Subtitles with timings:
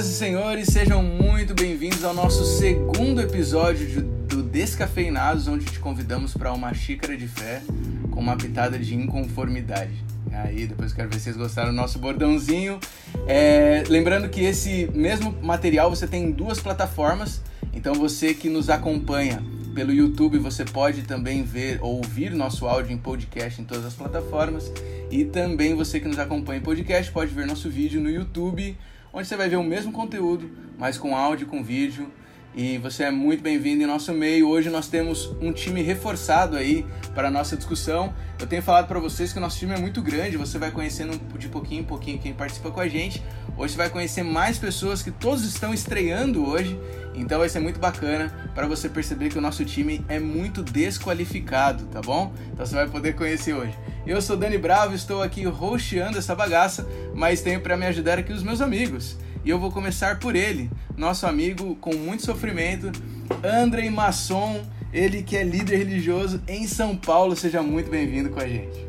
[0.00, 5.78] Senhoras e senhores, sejam muito bem-vindos ao nosso segundo episódio de, do Descafeinados, onde te
[5.78, 7.62] convidamos para uma xícara de fé
[8.10, 9.92] com uma pitada de inconformidade.
[10.32, 12.80] Aí, depois quero ver se vocês gostaram do nosso bordãozinho.
[13.26, 17.42] É, lembrando que esse mesmo material você tem em duas plataformas,
[17.74, 19.42] então você que nos acompanha
[19.74, 23.94] pelo YouTube, você pode também ver ou ouvir nosso áudio em podcast em todas as
[23.94, 24.72] plataformas.
[25.10, 28.76] E também você que nos acompanha em podcast pode ver nosso vídeo no YouTube,
[29.12, 32.10] onde você vai ver o mesmo conteúdo, mas com áudio com vídeo
[32.54, 34.48] e você é muito bem-vindo em nosso meio.
[34.48, 38.12] Hoje nós temos um time reforçado aí para a nossa discussão.
[38.40, 41.18] Eu tenho falado para vocês que o nosso time é muito grande, você vai conhecendo
[41.38, 43.22] de pouquinho em pouquinho quem participa com a gente.
[43.56, 46.78] Hoje você vai conhecer mais pessoas que todos estão estreando hoje,
[47.14, 51.84] então vai ser muito bacana para você perceber que o nosso time é muito desqualificado,
[51.86, 52.32] tá bom?
[52.52, 53.74] Então você vai poder conhecer hoje.
[54.06, 58.32] Eu sou Dani Bravo, estou aqui roxeando essa bagaça, mas tenho para me ajudar aqui
[58.32, 59.16] os meus amigos.
[59.44, 62.92] E eu vou começar por ele, nosso amigo com muito sofrimento,
[63.42, 67.34] Andrei Masson, ele que é líder religioso em São Paulo.
[67.34, 68.86] Seja muito bem-vindo com a gente.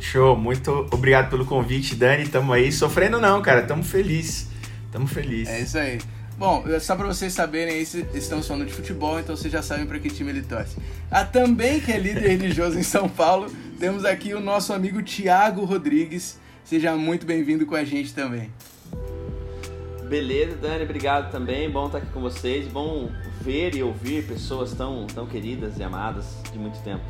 [0.00, 2.26] Show, muito obrigado pelo convite, Dani.
[2.26, 4.48] Tamo aí sofrendo não, cara, tamo feliz.
[4.90, 5.48] Tamo feliz.
[5.48, 6.00] É isso aí.
[6.36, 7.82] Bom, só para vocês saberem aí,
[8.14, 10.76] estamos falando de futebol, então vocês já sabem para que time ele torce.
[11.08, 15.64] Ah, também que é líder religioso em São Paulo, temos aqui o nosso amigo Tiago
[15.64, 16.40] Rodrigues.
[16.64, 18.50] Seja muito bem-vindo com a gente também.
[20.08, 21.70] Beleza, Dani, obrigado também.
[21.70, 22.68] Bom estar aqui com vocês.
[22.68, 23.10] Bom
[23.40, 27.04] ver e ouvir pessoas tão, tão queridas e amadas de muito tempo.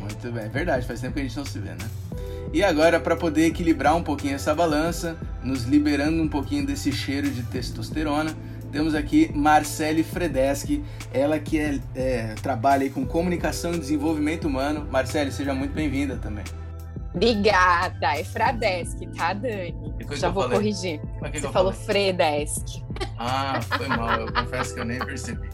[0.00, 1.88] Muito bem, é verdade, faz tempo que a gente não se vê, né?
[2.52, 7.30] E agora, para poder equilibrar um pouquinho essa balança, nos liberando um pouquinho desse cheiro
[7.30, 8.34] de testosterona,
[8.72, 14.86] temos aqui Marcele Fredeschi, ela que é, é, trabalha com comunicação e desenvolvimento humano.
[14.90, 16.44] Marcele, seja muito bem-vinda também.
[17.14, 19.94] Obrigada, é Fradesc, tá, Dani?
[20.12, 20.58] Já vou falei?
[20.58, 21.00] corrigir.
[21.32, 22.84] Você falou Fredesc.
[23.18, 25.48] Ah, foi mal, eu confesso que eu nem percebi.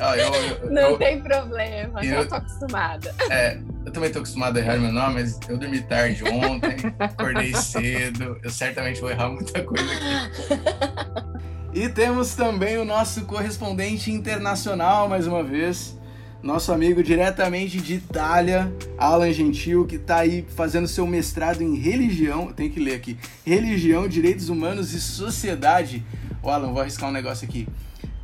[0.00, 3.14] Ah, eu, eu, Não eu, tem problema, eu, já tô acostumada.
[3.30, 7.54] É, eu também tô acostumado a errar meu nome, mas eu dormi tarde ontem, acordei
[7.54, 11.36] cedo, eu certamente vou errar muita coisa aqui.
[11.76, 15.94] E temos também o nosso correspondente internacional, mais uma vez,
[16.42, 22.52] nosso amigo diretamente de Itália, Alan Gentil, que está aí fazendo seu mestrado em religião,
[22.52, 26.04] tem que ler aqui, religião, direitos humanos e sociedade.
[26.42, 27.66] Ô Alan, vou arriscar um negócio aqui.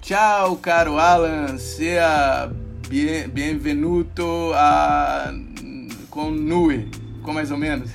[0.00, 2.50] Tchau, caro Alan, seja
[2.88, 5.32] bien, benvenuto a
[6.10, 6.88] con noi,
[7.22, 7.90] com mais ou menos.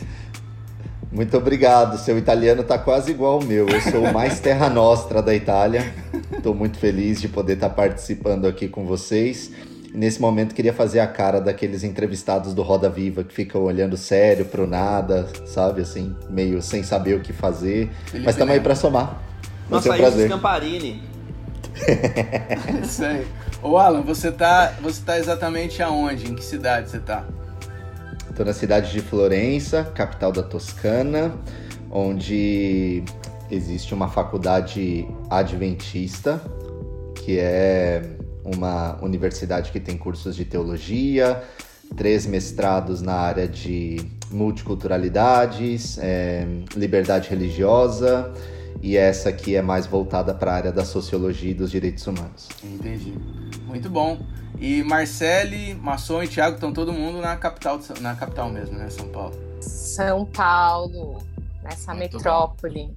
[1.12, 3.68] Muito obrigado, seu italiano está quase igual ao meu.
[3.70, 5.94] Eu sou o mais terra nostra da Itália.
[6.36, 9.52] Estou muito feliz de poder estar tá participando aqui com vocês
[9.94, 14.46] nesse momento queria fazer a cara daqueles entrevistados do Roda Viva que ficam olhando sério
[14.46, 15.82] pro nada, sabe?
[15.82, 17.90] Assim, meio sem saber o que fazer.
[18.06, 19.22] Felipe Mas estamos aí para somar.
[19.70, 20.28] Nossa, aí prazer.
[20.28, 21.04] Scamparini.
[22.84, 23.28] Isso aí.
[23.62, 26.32] Ô Alan, você tá, você tá exatamente aonde?
[26.32, 27.26] Em que cidade você tá?
[28.30, 31.34] Estou na cidade de Florença, capital da Toscana,
[31.90, 33.04] onde
[33.50, 36.40] existe uma faculdade adventista,
[37.16, 38.17] que é
[38.56, 41.44] uma universidade que tem cursos de teologia,
[41.96, 43.98] três mestrados na área de
[44.32, 48.34] multiculturalidades, é, liberdade religiosa
[48.82, 52.50] e essa aqui é mais voltada para a área da sociologia e dos direitos humanos.
[52.64, 53.14] Entendi.
[53.66, 54.20] Muito bom.
[54.60, 58.90] E Marcele, Masson e Thiago estão todo mundo na capital, na capital mesmo, né?
[58.90, 59.36] São Paulo.
[59.62, 61.22] São Paulo,
[61.64, 62.86] nessa Muito metrópole.
[62.86, 62.96] Bom.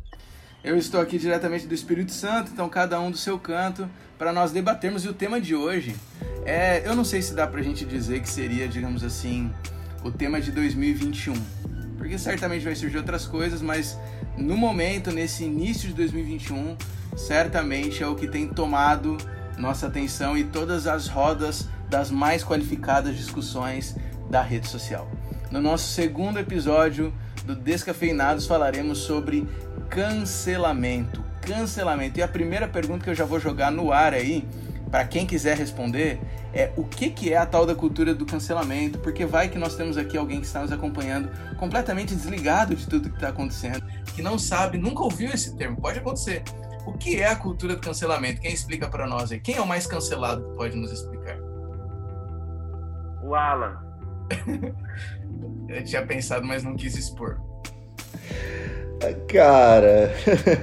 [0.62, 3.88] Eu estou aqui diretamente do Espírito Santo, então cada um do seu canto,
[4.20, 5.06] para nós debatermos.
[5.06, 5.96] E o tema de hoje
[6.44, 9.50] é, eu não sei se dá para a gente dizer que seria, digamos assim,
[10.04, 11.32] o tema de 2021,
[11.96, 13.98] porque certamente vai surgir outras coisas, mas
[14.36, 16.76] no momento, nesse início de 2021,
[17.16, 19.16] certamente é o que tem tomado
[19.56, 23.96] nossa atenção e todas as rodas das mais qualificadas discussões
[24.28, 25.10] da rede social.
[25.50, 27.10] No nosso segundo episódio
[27.44, 29.48] do Descafeinados falaremos sobre
[29.88, 31.29] cancelamento.
[31.42, 32.18] Cancelamento.
[32.18, 34.46] E a primeira pergunta que eu já vou jogar no ar aí,
[34.90, 36.20] para quem quiser responder,
[36.52, 38.98] é o que, que é a tal da cultura do cancelamento?
[38.98, 43.08] Porque vai que nós temos aqui alguém que está nos acompanhando completamente desligado de tudo
[43.08, 43.84] que está acontecendo,
[44.14, 45.80] que não sabe, nunca ouviu esse termo.
[45.80, 46.42] Pode acontecer.
[46.86, 48.40] O que é a cultura do cancelamento?
[48.40, 49.38] Quem explica para nós aí?
[49.38, 51.38] Quem é o mais cancelado que pode nos explicar?
[53.22, 53.78] O Alan.
[55.68, 57.40] eu tinha pensado, mas não quis expor.
[59.28, 60.12] Cara,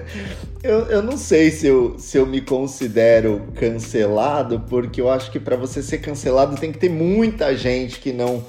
[0.63, 5.39] eu, eu não sei se eu, se eu me considero cancelado, porque eu acho que
[5.39, 8.43] para você ser cancelado tem que ter muita gente que não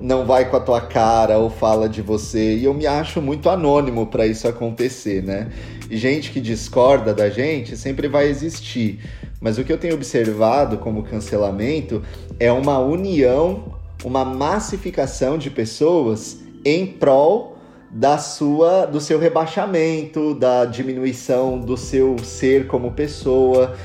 [0.00, 2.56] não vai com a tua cara ou fala de você.
[2.56, 5.50] E eu me acho muito anônimo para isso acontecer, né?
[5.90, 9.00] Gente que discorda da gente sempre vai existir.
[9.40, 12.02] Mas o que eu tenho observado como cancelamento
[12.38, 17.53] é uma união, uma massificação de pessoas em prol
[17.94, 23.76] da sua do seu rebaixamento, da diminuição do seu ser como pessoa.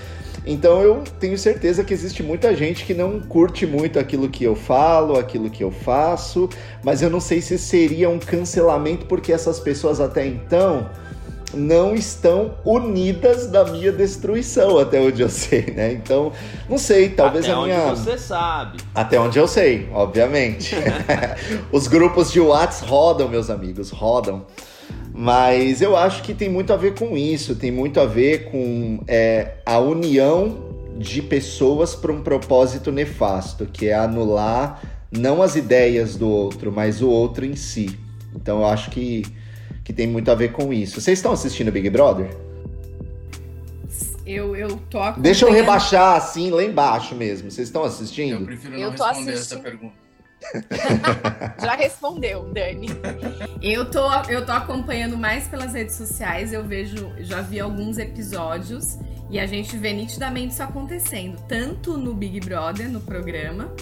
[0.48, 4.56] Então eu tenho certeza que existe muita gente que não curte muito aquilo que eu
[4.56, 6.50] falo, aquilo que eu faço,
[6.84, 10.90] mas eu não sei se seria um cancelamento porque essas pessoas até então
[11.54, 15.94] não estão unidas da minha destruição, até onde eu sei, né?
[15.94, 16.32] Então,
[16.70, 17.78] não sei, talvez até a minha.
[17.78, 18.78] Até onde você sabe.
[18.94, 20.76] Até onde eu sei, obviamente.
[21.72, 24.46] Os grupos de Whats rodam, meus amigos, rodam.
[25.14, 29.04] Mas eu acho que tem muito a ver com isso, tem muito a ver com
[29.08, 34.82] é, a união de pessoas para um propósito nefasto, que é anular
[35.12, 37.98] não as ideias do outro, mas o outro em si.
[38.36, 39.24] Então eu acho que,
[39.90, 41.02] que tem muito a ver com isso.
[41.02, 42.30] Vocês estão assistindo Big Brother?
[44.24, 45.24] Eu, eu tô acompanhando...
[45.24, 47.50] Deixa eu rebaixar assim, lá embaixo mesmo.
[47.50, 48.42] Vocês estão assistindo?
[48.42, 49.58] Eu prefiro não eu responder assistindo.
[49.58, 49.96] essa pergunta.
[51.60, 52.88] Já respondeu, Dani.
[53.64, 59.00] Eu tô, eu tô acompanhando mais pelas redes sociais, eu vejo, já vi alguns episódios
[59.32, 63.74] e a gente vê nitidamente isso acontecendo, tanto no Big Brother, no programa,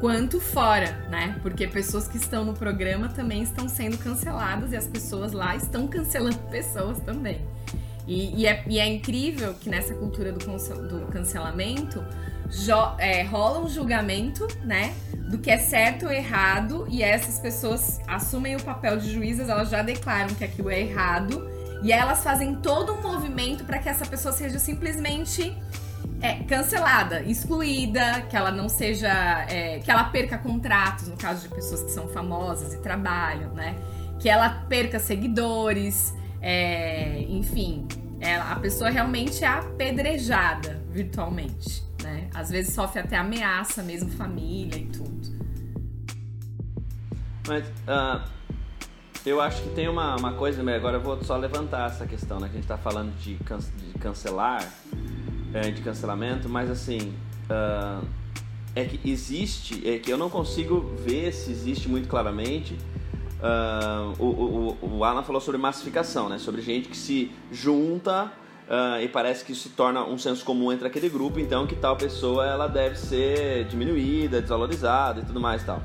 [0.00, 1.38] quanto fora, né?
[1.42, 5.86] Porque pessoas que estão no programa também estão sendo canceladas e as pessoas lá estão
[5.86, 7.40] cancelando pessoas também.
[8.06, 12.02] E, e, é, e é, incrível que nessa cultura do, do cancelamento
[12.98, 14.94] é, rola um julgamento, né?
[15.28, 19.68] Do que é certo ou errado, e essas pessoas assumem o papel de juízas, elas
[19.68, 21.48] já declaram que aquilo é errado,
[21.82, 25.56] e elas fazem todo um movimento para que essa pessoa seja simplesmente
[26.20, 29.08] é, cancelada, excluída, que ela não seja.
[29.48, 33.76] É, que ela perca contratos, no caso de pessoas que são famosas e trabalham, né?
[34.18, 37.86] Que ela perca seguidores, é, enfim.
[38.50, 42.28] a pessoa realmente é apedrejada virtualmente né?
[42.34, 45.20] Às vezes sofre até ameaça mesmo, família e tudo.
[47.46, 48.22] Mas uh,
[49.24, 52.48] eu acho que tem uma, uma coisa, agora eu vou só levantar essa questão, né?
[52.48, 54.62] Que a gente tá falando de, can, de cancelar,
[55.52, 57.14] é, de cancelamento, mas assim,
[57.50, 58.04] uh,
[58.74, 62.74] é que existe, é que eu não consigo ver se existe muito claramente.
[63.40, 66.38] Uh, o, o, o Alan falou sobre massificação, né?
[66.38, 68.32] Sobre gente que se junta
[68.70, 71.96] Uh, e parece que se torna um senso comum entre aquele grupo, então que tal
[71.96, 75.82] pessoa ela deve ser diminuída, desvalorizada e tudo mais tal.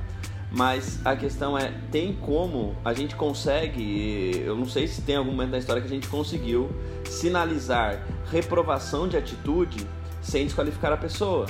[0.52, 5.32] Mas a questão é, tem como a gente consegue, eu não sei se tem algum
[5.32, 6.70] momento da história que a gente conseguiu
[7.10, 9.86] sinalizar reprovação de atitude
[10.22, 11.46] sem desqualificar a pessoa.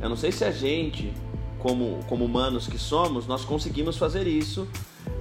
[0.00, 1.12] Eu não sei se a gente,
[1.58, 4.68] como, como humanos que somos, nós conseguimos fazer isso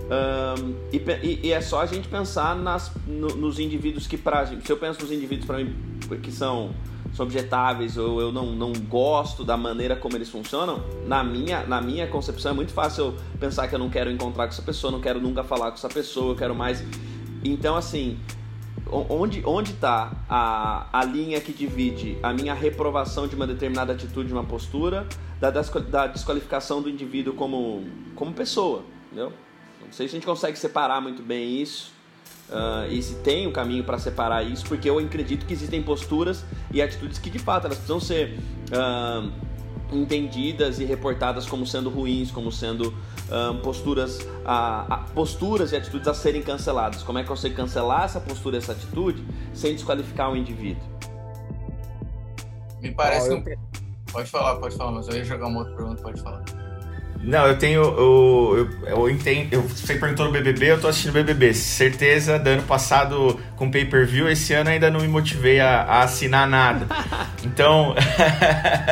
[0.06, 4.72] um, e, e, é só a gente pensar nas, no, nos indivíduos que, pra, se
[4.72, 5.76] eu penso nos indivíduos para mim
[6.22, 6.72] que são,
[7.16, 11.82] são objetáveis ou eu não, não gosto da maneira como eles funcionam, na minha, na
[11.82, 14.92] minha concepção é muito fácil eu pensar que eu não quero encontrar com essa pessoa,
[14.92, 16.84] não quero nunca falar com essa pessoa, eu quero mais.
[17.44, 18.20] Então, assim,
[18.90, 24.28] onde onde está a, a linha que divide a minha reprovação de uma determinada atitude,
[24.28, 25.08] de uma postura,
[25.40, 27.86] da, da desqualificação do indivíduo como,
[28.16, 29.32] como pessoa, entendeu?
[29.82, 31.95] Não sei se a gente consegue separar muito bem isso.
[32.50, 36.46] Uh, e se tem um caminho para separar isso, porque eu acredito que existem posturas
[36.72, 39.32] e atitudes que de fato elas precisam ser uh,
[39.92, 44.20] entendidas e reportadas como sendo ruins, como sendo uh, posturas,
[45.16, 47.02] posturas e atitudes a serem canceladas.
[47.02, 50.84] Como é que eu sei cancelar essa postura, essa atitude, sem desqualificar o indivíduo?
[52.80, 53.44] Me parece ah, eu...
[53.44, 53.58] que.
[54.12, 56.44] Pode falar, pode falar, mas eu ia jogar uma outra pergunta, pode falar.
[57.26, 57.82] Não, eu tenho.
[57.82, 59.52] Eu, eu, eu entendo.
[59.52, 61.56] Eu, você perguntou no BBB, eu tô assistindo BBB.
[61.56, 65.82] Certeza, do ano passado com pay per view, esse ano ainda não me motivei a,
[65.82, 66.88] a assinar nada.
[67.44, 67.96] Então.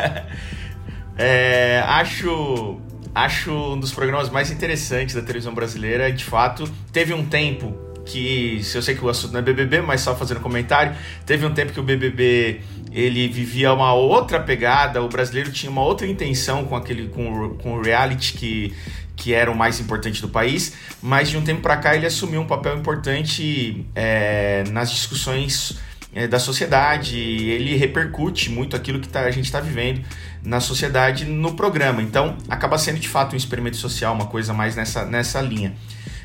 [1.16, 2.80] é, acho.
[3.14, 6.10] Acho um dos programas mais interessantes da televisão brasileira.
[6.10, 7.72] De fato, teve um tempo
[8.04, 11.46] que, se eu sei que o assunto não é BBB, mas só fazendo comentário, teve
[11.46, 12.60] um tempo que o BBB
[12.94, 17.74] ele vivia uma outra pegada, o brasileiro tinha uma outra intenção com aquele com, com
[17.74, 18.74] o reality que
[19.16, 22.40] que era o mais importante do país, mas de um tempo para cá ele assumiu
[22.40, 25.78] um papel importante é, nas discussões
[26.14, 30.04] é, da sociedade, ele repercute muito aquilo que tá, a gente está vivendo
[30.42, 32.02] na sociedade no programa.
[32.02, 35.74] Então acaba sendo de fato um experimento social, uma coisa mais nessa, nessa linha.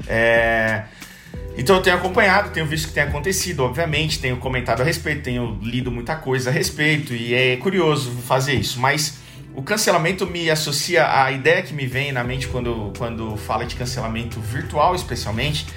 [0.07, 0.83] É,
[1.59, 5.23] então eu tenho acompanhado, tenho visto o que tem acontecido, obviamente, tenho comentado a respeito,
[5.23, 8.79] tenho lido muita coisa a respeito e é curioso fazer isso.
[8.79, 9.19] Mas
[9.53, 13.75] o cancelamento me associa a ideia que me vem na mente quando, quando fala de
[13.75, 15.67] cancelamento virtual, especialmente,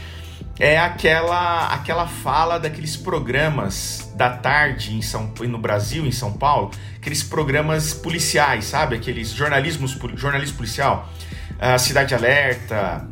[0.56, 6.70] é aquela aquela fala daqueles programas da tarde em São no Brasil, em São Paulo,
[6.94, 8.94] aqueles programas policiais, sabe?
[8.94, 11.10] Aqueles jornalismos jornalismo policial,
[11.58, 13.04] a Cidade Alerta,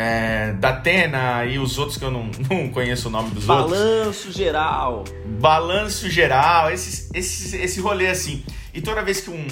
[0.00, 3.80] é, Datena e os outros que eu não, não conheço o nome dos Balanço outros.
[3.80, 5.04] Balanço geral.
[5.40, 8.44] Balanço geral, esse, rolê assim.
[8.72, 9.44] E toda vez que um,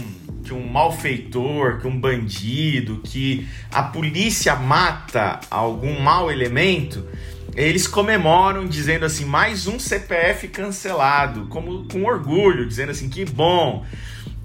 [0.44, 7.04] que um malfeitor, que um bandido, que a polícia mata algum mau elemento,
[7.56, 13.84] eles comemoram dizendo assim, mais um CPF cancelado, como com orgulho, dizendo assim, que bom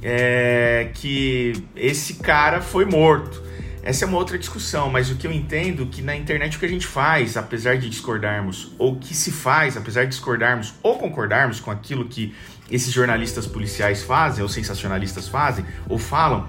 [0.02, 3.41] é, que esse cara foi morto.
[3.84, 6.60] Essa é uma outra discussão, mas o que eu entendo é que na internet o
[6.60, 10.74] que a gente faz, apesar de discordarmos, ou o que se faz, apesar de discordarmos
[10.84, 12.34] ou concordarmos com aquilo que
[12.70, 16.48] esses jornalistas policiais fazem, ou sensacionalistas fazem, ou falam,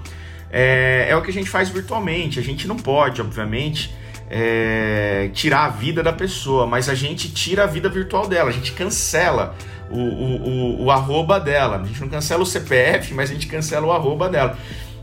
[0.51, 2.39] é, é o que a gente faz virtualmente.
[2.39, 3.95] A gente não pode, obviamente,
[4.29, 8.53] é, tirar a vida da pessoa, mas a gente tira a vida virtual dela, a
[8.53, 9.57] gente cancela
[9.91, 11.81] o, o, o, o arroba dela.
[11.81, 14.59] A gente não cancela o CPF, mas a gente cancela o arroba dela.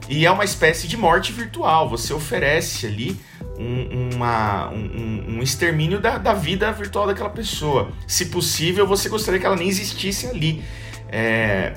[0.09, 1.87] E é uma espécie de morte virtual.
[1.87, 3.15] Você oferece ali
[3.59, 7.91] um, uma, um, um extermínio da, da, vida virtual daquela pessoa.
[8.07, 10.63] Se possível, você gostaria que ela nem existisse ali.
[11.09, 11.73] É,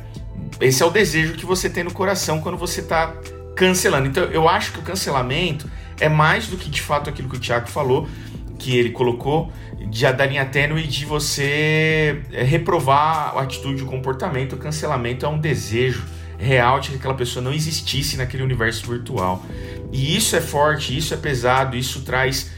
[0.63, 3.15] esse é o desejo que você tem no coração quando você está
[3.55, 4.09] cancelando.
[4.09, 5.71] Então, eu acho que o cancelamento
[6.01, 8.09] é mais do que de fato aquilo que o Thiago falou,
[8.59, 9.53] que ele colocou,
[9.91, 14.55] de da linha tênue de você é, reprovar a atitude, o comportamento.
[14.55, 16.03] O cancelamento é um desejo
[16.43, 19.43] real de que aquela pessoa não existisse naquele universo virtual.
[19.93, 22.51] E isso é forte, isso é pesado, isso traz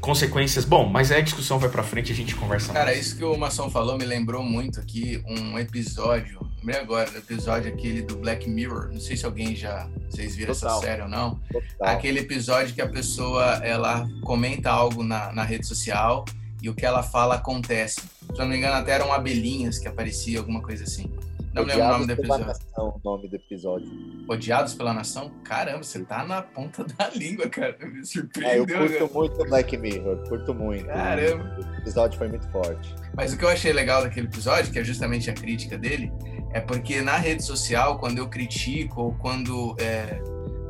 [0.00, 0.64] consequências.
[0.64, 3.06] Bom, mas aí a discussão vai para frente e a gente conversa Cara, mais.
[3.06, 7.72] isso que o Maçom falou me lembrou muito aqui um episódio, lembrei agora, o episódio
[7.72, 8.90] aquele do Black Mirror.
[8.92, 10.78] Não sei se alguém já vocês viram Total.
[10.78, 11.38] essa série ou não.
[11.52, 11.88] Total.
[11.94, 16.24] Aquele episódio que a pessoa ela comenta algo na, na rede social
[16.62, 18.00] e o que ela fala acontece.
[18.00, 21.10] Se não me engano, até eram abelhinhas que aparecia, alguma coisa assim.
[21.52, 22.46] Não lembro o nome do episódio.
[22.46, 23.88] Nação, nome do episódio.
[24.28, 25.32] Odiados pela Nação?
[25.42, 27.76] Caramba, você tá na ponta da língua, cara.
[27.80, 28.52] Me surpreendeu.
[28.52, 29.10] É, eu curto cara.
[29.12, 30.86] muito Black Mirror, curto muito.
[30.86, 31.58] Caramba.
[31.58, 32.94] O episódio foi muito forte.
[33.14, 36.12] Mas o que eu achei legal daquele episódio, que é justamente a crítica dele,
[36.52, 40.22] é porque na rede social, quando eu critico ou quando, é,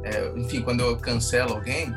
[0.03, 1.95] é, enfim, quando eu cancelo alguém,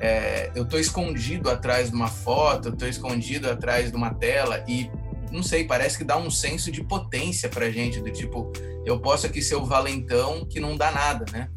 [0.00, 4.64] é, eu tô escondido atrás de uma foto, eu tô escondido atrás de uma tela
[4.66, 4.90] e
[5.32, 8.52] não sei, parece que dá um senso de potência pra gente, do tipo,
[8.84, 11.48] eu posso aqui ser o valentão que não dá nada, né?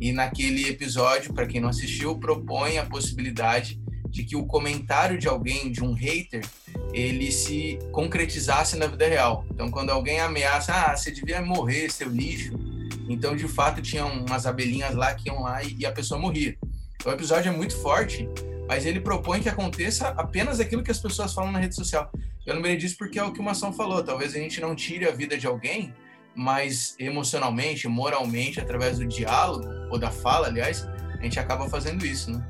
[0.00, 3.80] E naquele episódio, para quem não assistiu, propõe a possibilidade
[4.12, 6.44] de que o comentário de alguém, de um hater,
[6.92, 9.46] ele se concretizasse na vida real.
[9.50, 12.52] Então, quando alguém ameaça, ah, você devia morrer, seu lixo.
[13.08, 16.56] Então, de fato, tinham umas abelhinhas lá que iam lá e, a pessoa morria.
[16.96, 18.28] Então, o episódio é muito forte,
[18.68, 22.10] mas ele propõe que aconteça apenas aquilo que as pessoas falam na rede social.
[22.44, 24.02] Eu lembrei disso porque é o que o Mação falou.
[24.02, 25.94] Talvez a gente não tire a vida de alguém,
[26.34, 30.84] mas emocionalmente, moralmente, através do diálogo, ou da fala, aliás,
[31.18, 32.44] a gente acaba fazendo isso, né?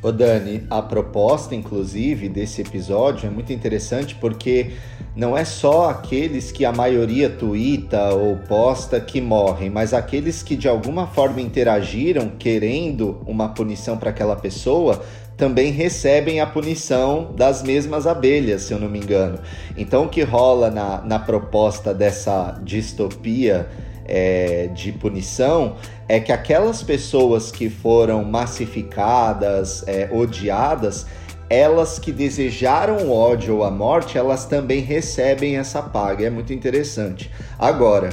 [0.00, 4.72] Ô Dani, a proposta, inclusive, desse episódio é muito interessante porque
[5.16, 10.56] não é só aqueles que a maioria tuita ou posta que morrem, mas aqueles que
[10.56, 15.04] de alguma forma interagiram querendo uma punição para aquela pessoa
[15.38, 19.38] também recebem a punição das mesmas abelhas, se eu não me engano.
[19.76, 23.68] Então, o que rola na, na proposta dessa distopia
[24.04, 25.76] é, de punição
[26.08, 31.06] é que aquelas pessoas que foram massificadas, é, odiadas,
[31.48, 36.26] elas que desejaram o ódio ou a morte, elas também recebem essa paga.
[36.26, 37.30] É muito interessante.
[37.56, 38.10] Agora,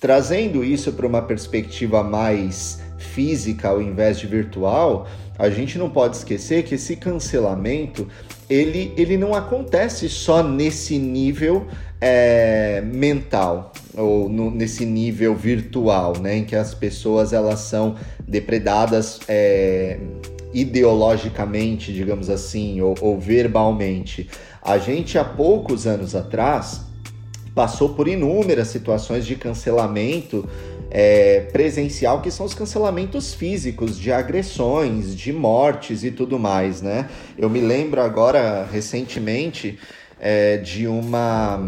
[0.00, 5.08] trazendo isso para uma perspectiva mais física ao invés de virtual,
[5.38, 8.08] a gente não pode esquecer que esse cancelamento
[8.50, 11.66] ele, ele não acontece só nesse nível
[12.00, 19.20] é, mental ou no, nesse nível virtual, né, em que as pessoas elas são depredadas
[19.28, 19.98] é,
[20.52, 24.28] ideologicamente, digamos assim, ou, ou verbalmente.
[24.62, 26.82] A gente há poucos anos atrás
[27.54, 30.48] passou por inúmeras situações de cancelamento
[30.90, 37.08] é, presencial, que são os cancelamentos físicos de agressões, de mortes e tudo mais, né?
[37.36, 39.78] Eu me lembro agora recentemente
[40.20, 41.60] é, de uma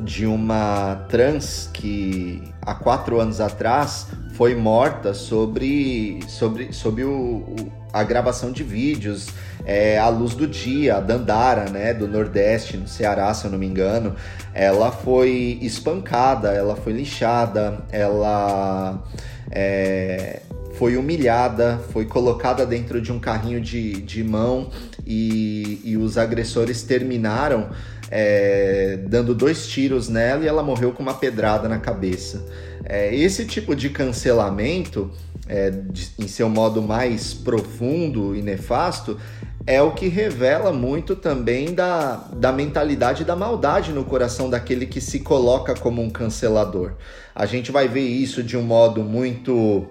[0.00, 7.82] de uma trans que há quatro anos atrás foi morta sobre, sobre, sobre o, o
[7.92, 9.28] a gravação de vídeos,
[9.66, 13.58] é, a luz do dia, a Dandara, né, do Nordeste, no Ceará, se eu não
[13.58, 14.16] me engano,
[14.54, 19.04] ela foi espancada, ela foi lixada, ela
[19.50, 20.40] é,
[20.74, 24.70] foi humilhada, foi colocada dentro de um carrinho de, de mão
[25.06, 27.68] e, e os agressores terminaram
[28.10, 32.44] é, dando dois tiros nela e ela morreu com uma pedrada na cabeça.
[32.84, 35.10] É, esse tipo de cancelamento,
[35.48, 39.18] é, de, em seu modo mais profundo e nefasto,
[39.66, 45.00] é o que revela muito também da, da mentalidade da maldade no coração daquele que
[45.00, 46.94] se coloca como um cancelador.
[47.34, 49.86] A gente vai ver isso de um modo muito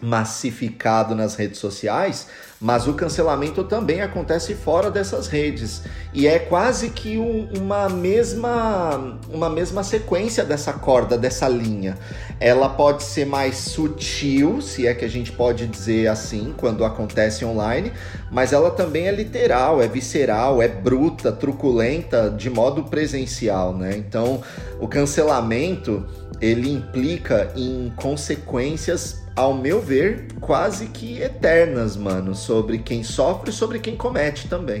[0.00, 2.28] massificado nas redes sociais,
[2.60, 5.82] mas o cancelamento também acontece fora dessas redes
[6.12, 11.98] e é quase que um, uma mesma uma mesma sequência dessa corda, dessa linha.
[12.40, 17.44] Ela pode ser mais sutil, se é que a gente pode dizer assim, quando acontece
[17.44, 17.92] online,
[18.30, 23.96] mas ela também é literal, é visceral, é bruta, truculenta de modo presencial, né?
[23.96, 24.40] Então,
[24.80, 26.04] o cancelamento
[26.40, 33.52] ele implica em consequências ao meu ver, quase que eternas, mano, sobre quem sofre e
[33.52, 34.80] sobre quem comete também.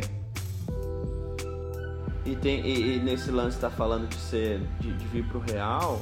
[2.24, 6.00] E, tem, e, e nesse lance tá falando de ser de, de vir pro real,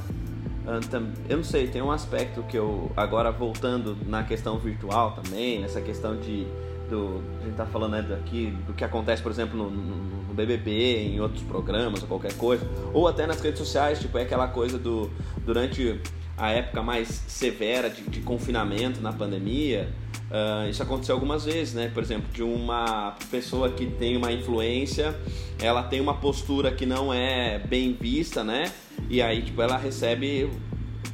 [1.29, 5.81] eu não sei, tem um aspecto que eu agora voltando na questão virtual também, nessa
[5.81, 6.47] questão de
[6.89, 10.35] do, a gente tá falando né, aqui do que acontece, por exemplo, no, no, no,
[10.35, 14.49] BBB, em outros programas ou qualquer coisa, ou até nas redes sociais, tipo, é aquela
[14.49, 15.11] coisa do
[15.45, 16.01] durante
[16.37, 19.89] a época mais severa de, de confinamento na pandemia,
[20.31, 21.91] uh, isso aconteceu algumas vezes, né?
[21.93, 25.15] Por exemplo, de uma pessoa que tem uma influência,
[25.61, 28.73] ela tem uma postura que não é bem vista, né?
[29.09, 30.51] E aí, tipo, ela recebe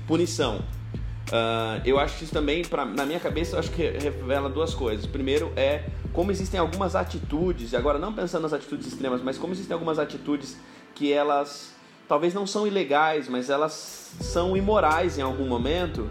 [0.06, 0.60] punição.
[1.28, 4.74] Uh, eu acho que isso também, pra, na minha cabeça, eu acho que revela duas
[4.74, 5.04] coisas.
[5.04, 5.84] Primeiro é
[6.18, 10.00] como existem algumas atitudes, e agora não pensando nas atitudes extremas, mas como existem algumas
[10.00, 10.56] atitudes
[10.92, 11.72] que elas
[12.08, 16.10] talvez não são ilegais, mas elas são imorais em algum momento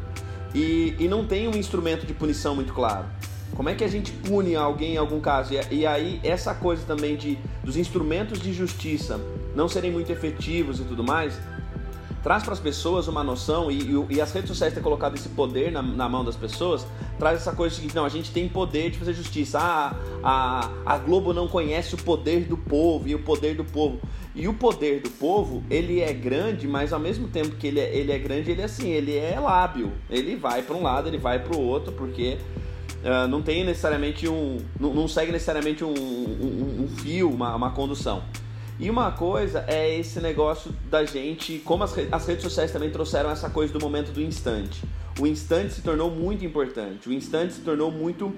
[0.55, 3.05] e, e não tem um instrumento de punição muito claro.
[3.53, 5.53] Como é que a gente pune alguém em algum caso?
[5.53, 9.20] E, e aí essa coisa também de dos instrumentos de justiça
[9.53, 11.37] não serem muito efetivos e tudo mais,
[12.27, 15.29] traz para as pessoas uma noção, e, e, e, as redes sociais têm colocado esse
[15.29, 16.85] poder na, na, mão das pessoas,
[17.18, 19.57] traz essa coisa de que não, a gente tem poder de fazer justiça.
[19.57, 24.01] Ah, a, a Globo não conhece o poder do povo e o poder do povo.
[24.35, 27.96] E o poder do povo, ele é grande, mas ao mesmo tempo que ele é,
[27.96, 29.94] ele é grande, ele é assim, ele é lábil.
[30.09, 32.40] Ele vai para um lado, ele vai para o outro, porque
[33.05, 34.57] uh, não tem necessariamente um.
[34.77, 38.22] Não, não segue necessariamente um, um, um fio, uma, uma condução.
[38.79, 43.31] E uma coisa é esse negócio da gente, como as, as redes sociais também trouxeram
[43.31, 44.83] essa coisa do momento do instante.
[45.20, 48.31] O instante se tornou muito importante, o instante se tornou muito,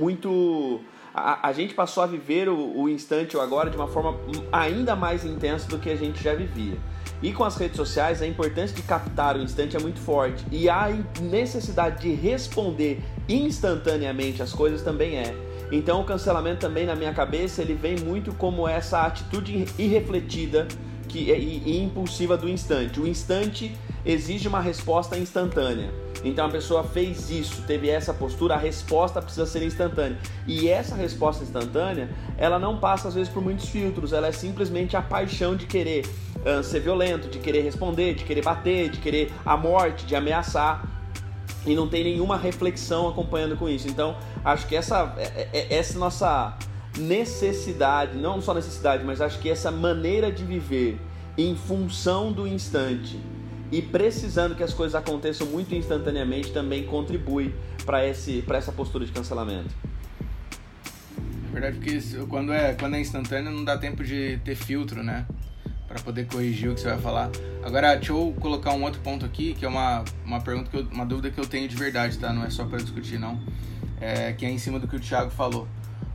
[0.00, 0.80] muito
[1.12, 4.18] a, a gente passou a viver o, o instante o agora de uma forma
[4.50, 6.78] ainda mais intensa do que a gente já vivia.
[7.22, 10.44] E com as redes sociais, a importância de captar o instante é muito forte.
[10.52, 10.88] E a
[11.22, 15.34] necessidade de responder instantaneamente as coisas também é.
[15.70, 20.68] Então o cancelamento também na minha cabeça ele vem muito como essa atitude irrefletida
[21.08, 23.00] que, e, e impulsiva do instante.
[23.00, 25.90] O instante exige uma resposta instantânea.
[26.24, 30.18] Então a pessoa fez isso, teve essa postura, a resposta precisa ser instantânea.
[30.46, 34.96] E essa resposta instantânea, ela não passa às vezes por muitos filtros, ela é simplesmente
[34.96, 39.32] a paixão de querer uh, ser violento, de querer responder, de querer bater, de querer
[39.44, 40.95] a morte, de ameaçar.
[41.66, 43.88] E não tem nenhuma reflexão acompanhando com isso.
[43.88, 46.56] Então, acho que essa, é, é, essa nossa
[46.96, 50.98] necessidade, não só necessidade, mas acho que essa maneira de viver
[51.36, 53.20] em função do instante,
[53.70, 59.74] e precisando que as coisas aconteçam muito instantaneamente também contribui para essa postura de cancelamento.
[61.48, 65.26] É verdade, porque quando é, quando é instantâneo não dá tempo de ter filtro, né?
[65.86, 67.30] Para poder corrigir o que você vai falar.
[67.62, 70.86] Agora, deixa eu colocar um outro ponto aqui, que é uma, uma pergunta, que eu,
[70.90, 72.32] uma dúvida que eu tenho de verdade, tá?
[72.32, 73.40] Não é só para discutir, não.
[74.00, 75.68] É, que é em cima do que o Thiago falou.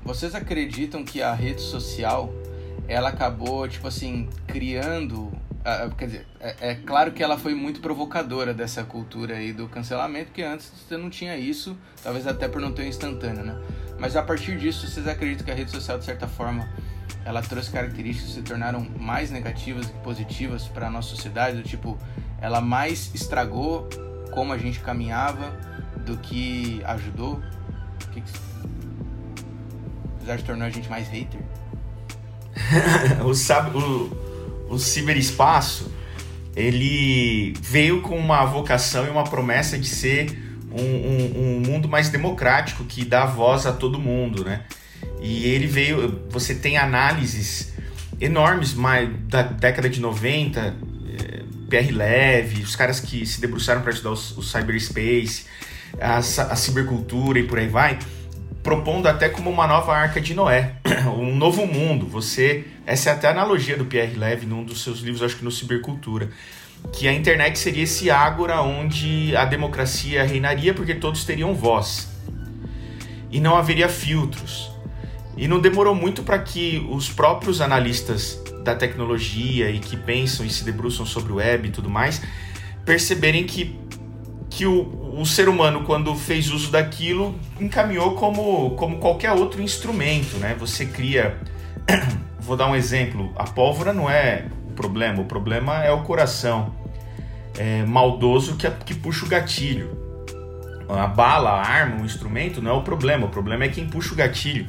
[0.03, 2.33] Vocês acreditam que a rede social
[2.87, 5.31] ela acabou, tipo assim, criando
[5.63, 9.67] ah, quer dizer, é, é, claro que ela foi muito provocadora dessa cultura aí do
[9.67, 13.61] cancelamento, porque antes você não tinha isso, talvez até por não ter instantâneo, né?
[13.99, 16.67] Mas a partir disso, vocês acreditam que a rede social, de certa forma,
[17.25, 21.57] ela trouxe características que se tornaram mais negativas que positivas para a nossa sociedade?
[21.57, 21.97] Do tipo,
[22.39, 23.87] ela mais estragou
[24.31, 25.51] como a gente caminhava
[26.05, 27.41] do que ajudou?
[28.03, 28.31] O que, que...
[30.23, 31.41] Acham que tornou a gente mais hater?
[33.25, 34.31] o, sabe, o
[34.71, 35.91] o ciberespaço
[36.55, 42.09] ele veio com uma vocação e uma promessa de ser um, um, um mundo mais
[42.09, 44.63] democrático que dá voz a todo mundo, né?
[45.21, 47.71] E ele veio, você tem análises
[48.19, 53.91] enormes mais da década de 90, é, PR Leve, os caras que se debruçaram para
[53.91, 55.45] estudar o, o cyberspace,
[55.99, 57.99] a, a cibercultura e por aí vai,
[58.63, 60.75] propondo até como uma nova arca de Noé,
[61.17, 62.07] um novo mundo.
[62.07, 65.43] Você, essa é até a analogia do Pierre Leve num dos seus livros, acho que
[65.43, 66.29] no Cibercultura,
[66.91, 72.09] que a internet seria esse ágora onde a democracia reinaria porque todos teriam voz
[73.29, 74.70] e não haveria filtros.
[75.41, 80.49] E não demorou muito para que os próprios analistas da tecnologia e que pensam e
[80.51, 82.21] se debruçam sobre o web e tudo mais
[82.85, 83.75] perceberem que,
[84.51, 90.37] que o, o ser humano, quando fez uso daquilo, encaminhou como, como qualquer outro instrumento.
[90.37, 90.55] Né?
[90.59, 91.39] Você cria.
[92.39, 96.75] Vou dar um exemplo: a pólvora não é o problema, o problema é o coração
[97.57, 100.10] é, maldoso que, que puxa o gatilho.
[100.93, 104.13] A bala, a arma, o instrumento não é o problema, o problema é quem puxa
[104.13, 104.65] o gatilho.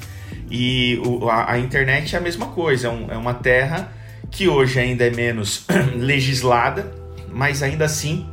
[0.51, 3.93] E o, a, a, internet é a mesma coisa, é, um, é uma terra
[4.31, 6.93] que hoje ainda é menos legislada,
[7.33, 8.27] mas ainda assim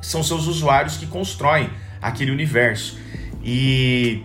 [0.00, 1.70] são seus usuários que constroem
[2.00, 2.98] aquele universo.
[3.42, 4.22] E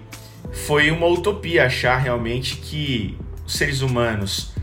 [0.51, 3.17] foi uma utopia achar realmente que
[3.47, 4.53] seres humanos,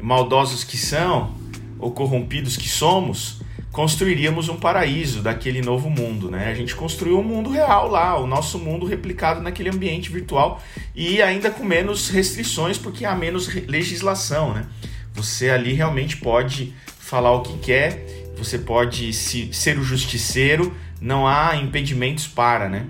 [0.00, 1.34] maldosos que são,
[1.78, 3.40] ou corrompidos que somos,
[3.72, 6.48] construiríamos um paraíso daquele novo mundo, né?
[6.50, 10.62] A gente construiu um mundo real lá, o nosso mundo replicado naquele ambiente virtual
[10.94, 14.66] e ainda com menos restrições porque há menos legislação, né?
[15.14, 18.04] Você ali realmente pode falar o que quer,
[18.36, 22.86] você pode se, ser o justiceiro, não há impedimentos para, né?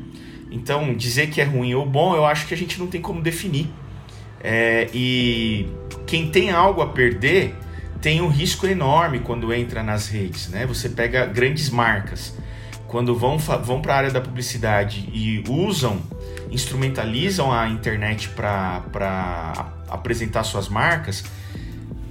[0.50, 3.20] Então, dizer que é ruim ou bom, eu acho que a gente não tem como
[3.20, 3.68] definir.
[4.40, 5.66] É, e
[6.06, 7.54] quem tem algo a perder
[8.00, 10.66] tem um risco enorme quando entra nas redes, né?
[10.66, 12.34] Você pega grandes marcas,
[12.86, 16.00] quando vão, vão para a área da publicidade e usam,
[16.50, 21.24] instrumentalizam a internet para apresentar suas marcas,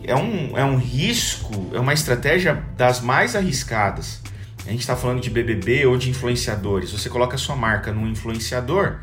[0.03, 4.21] é um, é um risco, é uma estratégia das mais arriscadas.
[4.65, 6.91] A gente está falando de BBB ou de influenciadores.
[6.91, 8.99] Você coloca sua marca num influenciador,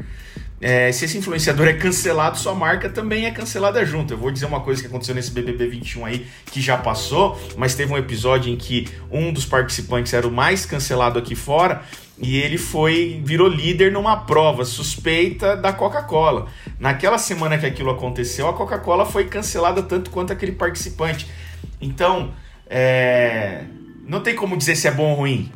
[0.67, 4.15] é, se esse influenciador é cancelado, sua marca também é cancelada junto.
[4.15, 7.75] Eu vou dizer uma coisa que aconteceu nesse BBB 21 aí, que já passou, mas
[7.75, 11.83] teve um episódio em que um dos participantes era o mais cancelado aqui fora
[12.19, 16.47] e ele foi virou líder numa prova suspeita da Coca-Cola.
[16.81, 21.31] Naquela semana que aquilo aconteceu, a Coca-Cola foi cancelada tanto quanto aquele participante.
[21.79, 22.33] Então,
[22.67, 23.65] é,
[24.07, 25.53] não tem como dizer se é bom ou ruim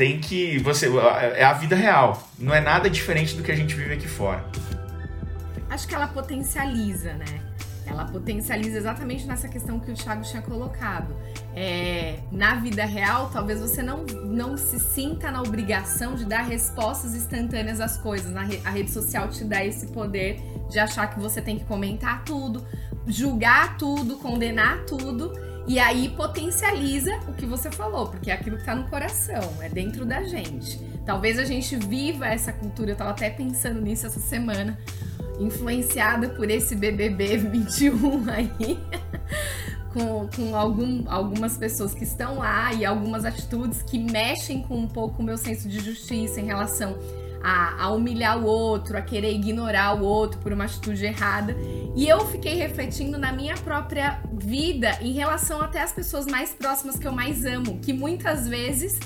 [0.00, 0.88] tem que você
[1.36, 4.42] é a vida real, não é nada diferente do que a gente vive aqui fora.
[5.68, 7.42] Acho que ela potencializa, né?
[7.86, 11.14] Ela potencializa exatamente nessa questão que o Thiago tinha colocado.
[11.54, 17.14] É, na vida real, talvez você não, não se sinta na obrigação de dar respostas
[17.14, 18.32] instantâneas às coisas.
[18.32, 21.66] Na re, a rede social te dá esse poder de achar que você tem que
[21.66, 22.66] comentar tudo,
[23.06, 28.64] julgar tudo, condenar tudo e aí potencializa o que você falou, porque é aquilo que
[28.64, 30.80] tá no coração, é dentro da gente.
[31.06, 34.76] Talvez a gente viva essa cultura, eu tava até pensando nisso essa semana,
[35.38, 38.80] influenciada por esse BBB 21 aí.
[39.94, 44.88] com, com algum, algumas pessoas que estão lá e algumas atitudes que mexem com um
[44.88, 46.98] pouco o meu senso de justiça em relação
[47.42, 51.56] a, a humilhar o outro, a querer ignorar o outro por uma atitude errada.
[51.96, 56.98] E eu fiquei refletindo na minha própria vida em relação até às pessoas mais próximas
[56.98, 58.98] que eu mais amo, que muitas vezes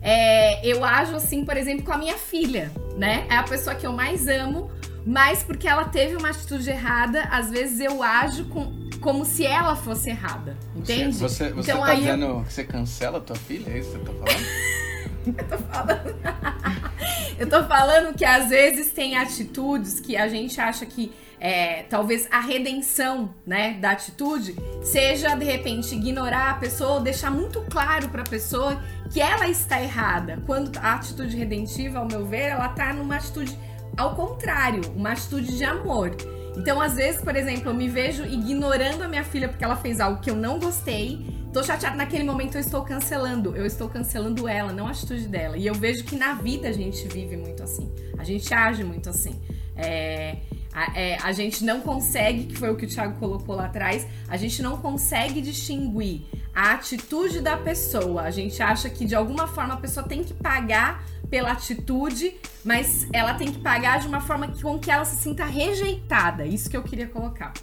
[0.00, 3.26] é, eu ajo assim, por exemplo, com a minha filha, né?
[3.28, 4.70] É a pessoa que eu mais amo,
[5.04, 9.76] mas porque ela teve uma atitude errada, às vezes eu ajo com, como se ela
[9.76, 11.16] fosse errada, entende?
[11.16, 12.42] Você, você então, tá dizendo eu...
[12.42, 13.70] que você cancela a tua filha?
[13.70, 14.46] É isso que você tá falando?
[15.26, 16.16] eu tô falando.
[17.38, 22.26] eu tô falando que às vezes tem atitudes que a gente acha que é, talvez
[22.30, 28.22] a redenção né, da atitude seja de repente ignorar a pessoa deixar muito claro para
[28.22, 30.42] a pessoa que ela está errada.
[30.46, 33.56] Quando a atitude redentiva, ao meu ver, ela tá numa atitude
[33.96, 36.14] ao contrário, uma atitude de amor.
[36.56, 40.00] Então, às vezes, por exemplo, eu me vejo ignorando a minha filha porque ela fez
[40.00, 41.26] algo que eu não gostei
[41.56, 43.56] Tô chateada naquele momento, eu estou cancelando.
[43.56, 45.56] Eu estou cancelando ela, não a atitude dela.
[45.56, 47.90] E eu vejo que na vida a gente vive muito assim.
[48.18, 49.40] A gente age muito assim.
[49.74, 50.36] É,
[50.70, 54.06] a, é, a gente não consegue, que foi o que o Thiago colocou lá atrás,
[54.28, 58.24] a gente não consegue distinguir a atitude da pessoa.
[58.24, 63.08] A gente acha que de alguma forma a pessoa tem que pagar pela atitude, mas
[63.14, 66.44] ela tem que pagar de uma forma com que ela se sinta rejeitada.
[66.44, 67.54] Isso que eu queria colocar.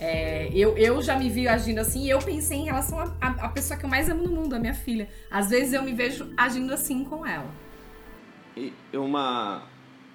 [0.00, 3.78] É, eu, eu já me vi agindo assim e eu pensei em relação à pessoa
[3.78, 5.08] que eu mais amo no mundo, a minha filha.
[5.30, 7.50] Às vezes eu me vejo agindo assim com ela.
[8.94, 9.62] uma,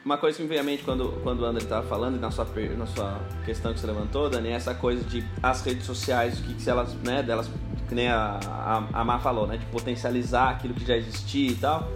[0.06, 2.32] uma coisa que me veio à mente quando, quando o André estava falando, e na
[2.32, 2.46] sua,
[2.78, 6.62] na sua questão que você levantou, Dani, é essa coisa de as redes sociais, que
[6.62, 7.50] se elas, né, delas,
[7.90, 11.56] que nem a, a, a Mar falou, né, de potencializar aquilo que já existia e
[11.56, 11.90] tal.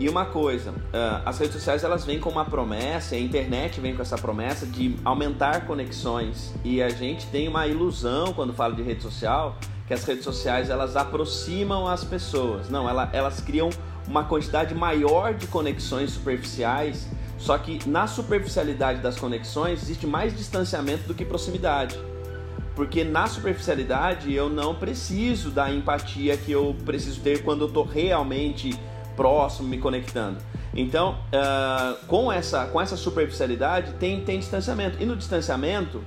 [0.00, 3.94] E uma coisa, uh, as redes sociais elas vêm com uma promessa, a internet vem
[3.94, 6.54] com essa promessa de aumentar conexões.
[6.64, 10.70] E a gente tem uma ilusão quando fala de rede social, que as redes sociais
[10.70, 12.70] elas aproximam as pessoas.
[12.70, 13.68] Não, ela, elas criam
[14.08, 21.06] uma quantidade maior de conexões superficiais, só que na superficialidade das conexões existe mais distanciamento
[21.06, 22.00] do que proximidade.
[22.74, 27.84] Porque na superficialidade eu não preciso da empatia que eu preciso ter quando eu estou
[27.84, 28.74] realmente
[29.20, 30.38] próximo, me conectando.
[30.74, 34.96] Então, uh, com, essa, com essa superficialidade, tem, tem distanciamento.
[34.98, 36.02] E no distanciamento,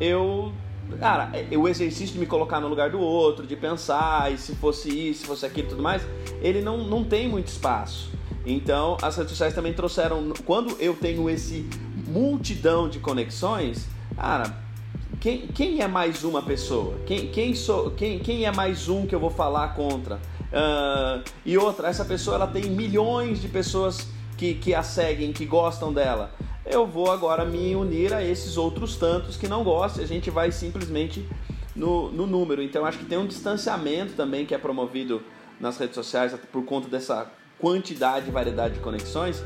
[0.00, 0.52] eu.
[1.00, 4.88] Cara, o exercício de me colocar no lugar do outro, de pensar, e se fosse
[5.10, 6.06] isso, se fosse aquilo e tudo mais,
[6.40, 8.12] ele não, não tem muito espaço.
[8.46, 10.32] Então, as redes sociais também trouxeram.
[10.44, 11.68] Quando eu tenho esse
[12.06, 14.54] multidão de conexões, cara,
[15.20, 16.98] quem, quem é mais uma pessoa?
[17.06, 20.20] Quem, quem, sou, quem, quem é mais um que eu vou falar contra?
[20.54, 25.44] Uh, e outra, essa pessoa ela tem milhões de pessoas que, que a seguem, que
[25.44, 26.32] gostam dela.
[26.64, 30.30] Eu vou agora me unir a esses outros tantos que não gostam, e a gente
[30.30, 31.28] vai simplesmente
[31.74, 32.62] no, no número.
[32.62, 35.22] Então acho que tem um distanciamento também que é promovido
[35.58, 37.26] nas redes sociais por conta dessa
[37.58, 39.42] quantidade e variedade de conexões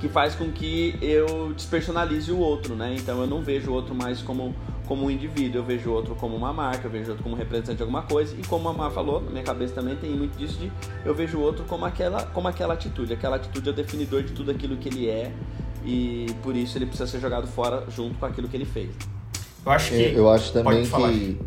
[0.00, 2.94] que faz com que eu despersonalize o outro, né?
[2.96, 4.54] Então eu não vejo o outro mais como
[4.90, 7.82] como um indivíduo, eu vejo outro como uma marca, eu vejo outro como representante de
[7.84, 10.72] alguma coisa, e como a Mar falou, na minha cabeça também tem muito disso de
[11.04, 13.12] eu vejo o outro como aquela, como aquela atitude.
[13.12, 15.30] Aquela atitude é o definidor de tudo aquilo que ele é,
[15.84, 18.90] e por isso ele precisa ser jogado fora junto com aquilo que ele fez.
[19.64, 20.12] Eu acho que.
[20.12, 21.38] Eu acho também que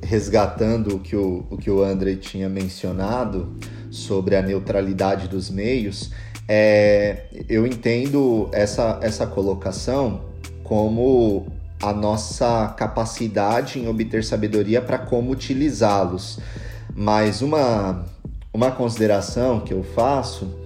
[0.00, 3.52] resgatando o que o, o que o André tinha mencionado
[3.90, 6.12] sobre a neutralidade dos meios,
[6.46, 10.20] é, eu entendo essa, essa colocação
[10.62, 16.38] como a nossa capacidade em obter sabedoria para como utilizá-los.
[16.94, 18.04] Mas uma,
[18.52, 20.58] uma consideração que eu faço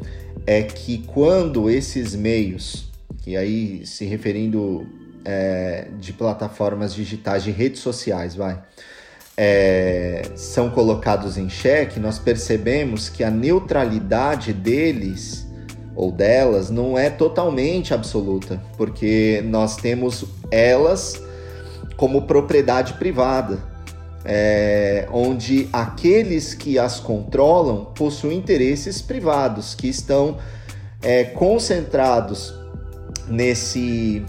[0.47, 2.91] é que quando esses meios,
[3.27, 4.87] e aí se referindo
[5.25, 8.61] é, de plataformas digitais, de redes sociais, vai,
[9.37, 15.44] é, são colocados em xeque, nós percebemos que a neutralidade deles
[15.95, 21.23] ou delas não é totalmente absoluta, porque nós temos elas
[21.97, 23.59] como propriedade privada,
[24.25, 30.39] é, onde aqueles que as controlam possuem interesses privados que estão
[31.03, 32.55] é, concentrados
[33.29, 34.25] nesse,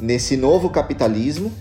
[0.00, 1.52] nesse novo capitalismo,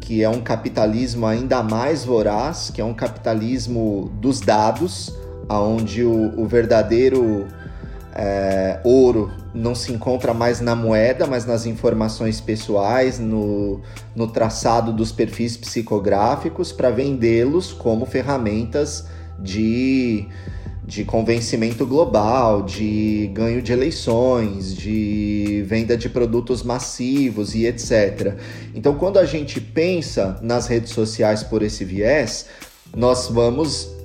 [0.00, 5.12] que é um capitalismo ainda mais voraz, que é um capitalismo dos dados,
[5.48, 7.46] onde o, o verdadeiro
[8.18, 13.82] é, ouro não se encontra mais na moeda, mas nas informações pessoais, no,
[14.14, 19.06] no traçado dos perfis psicográficos, para vendê-los como ferramentas
[19.38, 20.26] de,
[20.82, 28.38] de convencimento global, de ganho de eleições, de venda de produtos massivos e etc.
[28.74, 32.46] Então, quando a gente pensa nas redes sociais por esse viés,
[32.96, 33.95] nós vamos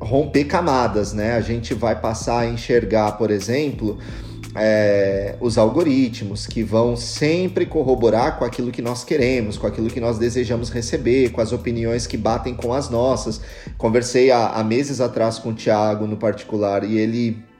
[0.00, 1.34] romper camadas, né?
[1.34, 3.98] A gente vai passar a enxergar, por exemplo,
[4.54, 10.00] é, os algoritmos que vão sempre corroborar com aquilo que nós queremos, com aquilo que
[10.00, 13.40] nós desejamos receber, com as opiniões que batem com as nossas.
[13.76, 17.50] Conversei há, há meses atrás com o Thiago no particular e ele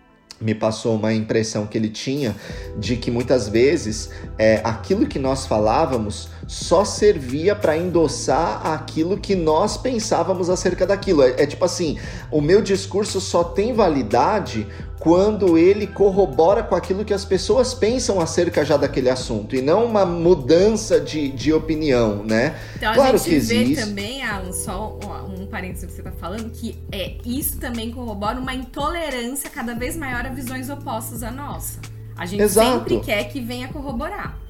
[0.41, 2.35] me passou uma impressão que ele tinha
[2.79, 9.37] de que muitas vezes é, aquilo que nós falávamos só servia para endossar aquilo que
[9.37, 11.23] nós pensávamos acerca daquilo.
[11.23, 11.97] É, é, tipo assim,
[12.29, 14.67] o meu discurso só tem validade
[14.99, 19.85] quando ele corrobora com aquilo que as pessoas pensam acerca já daquele assunto e não
[19.85, 22.59] uma mudança de, de opinião, né?
[22.75, 23.75] Então claro a gente que existe...
[23.75, 28.41] vê também, Alan, só um parênteses que você está falando, que é isso também corrobora
[28.41, 31.79] uma intolerância cada vez maior a visões opostas à nossa.
[32.17, 32.71] A gente Exato.
[32.71, 34.50] sempre quer que venha corroborar.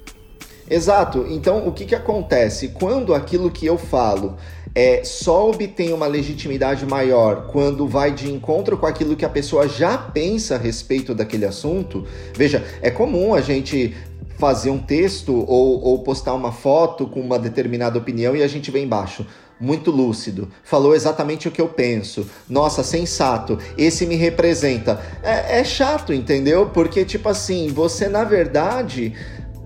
[0.71, 1.25] Exato.
[1.29, 2.69] Então, o que, que acontece?
[2.69, 4.37] Quando aquilo que eu falo
[4.73, 9.67] é, só obtém uma legitimidade maior quando vai de encontro com aquilo que a pessoa
[9.67, 12.07] já pensa a respeito daquele assunto.
[12.33, 13.93] Veja, é comum a gente
[14.37, 18.71] fazer um texto ou, ou postar uma foto com uma determinada opinião e a gente
[18.71, 19.25] vem embaixo
[19.61, 22.25] muito lúcido, falou exatamente o que eu penso.
[22.49, 24.99] Nossa, sensato, esse me representa.
[25.21, 26.71] É, é, chato, entendeu?
[26.73, 29.13] Porque, tipo assim, você na verdade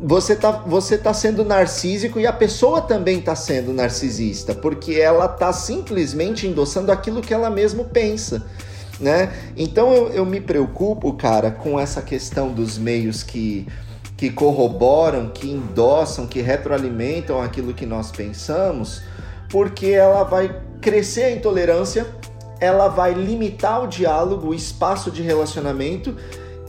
[0.01, 5.27] você tá, você tá sendo narcísico e a pessoa também tá sendo narcisista, porque ela
[5.27, 8.45] tá simplesmente endossando aquilo que ela mesma pensa.
[8.99, 9.33] né?
[9.55, 13.67] Então eu, eu me preocupo, cara, com essa questão dos meios que
[14.17, 19.01] que corroboram, que endossam, que retroalimentam aquilo que nós pensamos,
[19.49, 22.07] porque ela vai crescer a intolerância,
[22.59, 26.15] ela vai limitar o diálogo, o espaço de relacionamento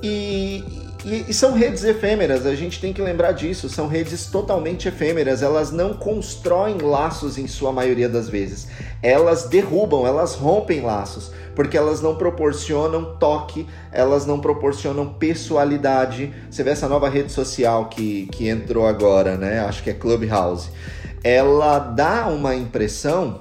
[0.03, 0.65] e,
[1.07, 5.43] e, e, são redes efêmeras, a gente tem que lembrar disso, são redes totalmente efêmeras,
[5.43, 8.67] elas não constroem laços em sua maioria das vezes,
[9.01, 16.31] elas derrubam, elas rompem laços porque elas não proporcionam toque, elas não proporcionam pessoalidade.
[16.51, 19.61] Você vê essa nova rede social que, que entrou agora, né?
[19.61, 20.69] Acho que é Clubhouse.
[21.25, 23.41] Ela dá uma impressão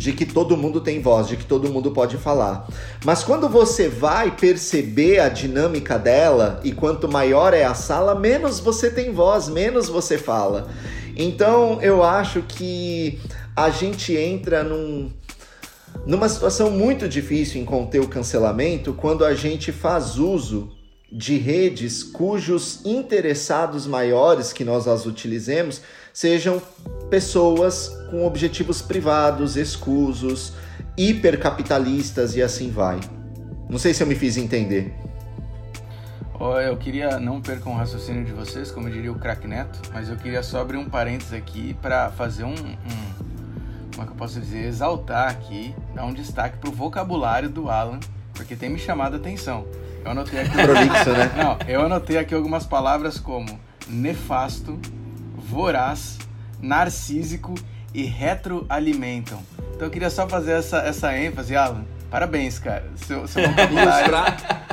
[0.00, 2.66] de que todo mundo tem voz, de que todo mundo pode falar.
[3.04, 8.60] Mas quando você vai perceber a dinâmica dela e quanto maior é a sala, menos
[8.60, 10.70] você tem voz, menos você fala.
[11.14, 13.20] Então eu acho que
[13.54, 15.12] a gente entra num,
[16.06, 20.72] numa situação muito difícil em conter o cancelamento quando a gente faz uso
[21.12, 26.60] de redes cujos interessados maiores que nós as utilizemos sejam
[27.08, 30.52] pessoas com objetivos privados, escusos,
[30.96, 33.00] hipercapitalistas e assim vai.
[33.68, 34.94] Não sei se eu me fiz entender.
[36.66, 40.16] Eu queria, não percam o raciocínio de vocês, como diria o Crack Neto, mas eu
[40.16, 43.10] queria só abrir um parênteses aqui para fazer um, um
[43.90, 48.00] como é que eu posso dizer, exaltar aqui, dar um destaque pro vocabulário do Alan,
[48.32, 49.66] porque tem me chamado a atenção.
[50.02, 50.52] Eu anotei aqui.
[50.56, 51.30] Prolixo, né?
[51.36, 54.78] Não, eu anotei aqui algumas palavras como nefasto,
[55.50, 56.16] voraz,
[56.62, 57.54] narcísico
[57.92, 59.40] e retroalimentam.
[59.74, 61.84] Então eu queria só fazer essa, essa ênfase, Alan.
[62.10, 62.84] Parabéns, cara.
[63.06, 64.12] Seu, seu vocabulário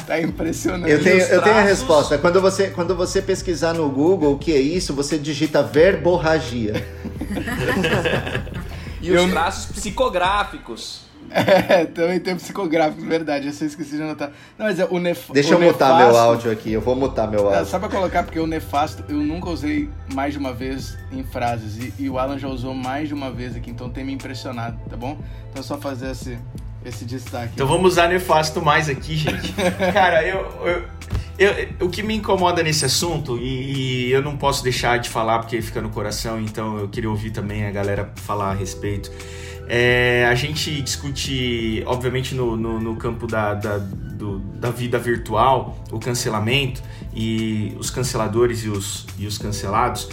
[0.05, 0.91] tá impressionante.
[0.91, 2.17] Eu tenho, eu tenho a resposta.
[2.17, 6.85] Quando você, quando você pesquisar no Google o que é isso, você digita verborragia.
[8.99, 9.23] E eu...
[9.23, 11.06] os traços psicográficos.
[11.29, 13.47] É, também tem psicográficos, verdade.
[13.47, 14.31] Eu só esqueci de anotar.
[14.57, 15.31] Não, mas é o nef...
[15.31, 15.83] Deixa o eu nefasto...
[15.83, 17.61] mutar meu áudio aqui, eu vou mutar meu áudio.
[17.61, 21.23] É, só pra colocar, porque o nefasto eu nunca usei mais de uma vez em
[21.23, 21.77] frases.
[21.77, 24.77] E, e, o Alan já usou mais de uma vez aqui, então tem me impressionado,
[24.89, 25.17] tá bom?
[25.49, 26.37] Então é só fazer esse,
[26.85, 27.51] esse destaque.
[27.55, 29.53] Então vamos usar nefasto mais aqui, gente.
[29.93, 30.83] Cara, eu, eu,
[31.37, 35.39] eu, o que me incomoda nesse assunto, e, e, eu não posso deixar de falar
[35.39, 39.11] porque fica no coração, então eu queria ouvir também a galera falar a respeito.
[39.69, 45.77] É, a gente discute, obviamente, no, no, no campo da, da, do, da vida virtual,
[45.91, 46.81] o cancelamento
[47.13, 50.07] e os canceladores e os, e os cancelados,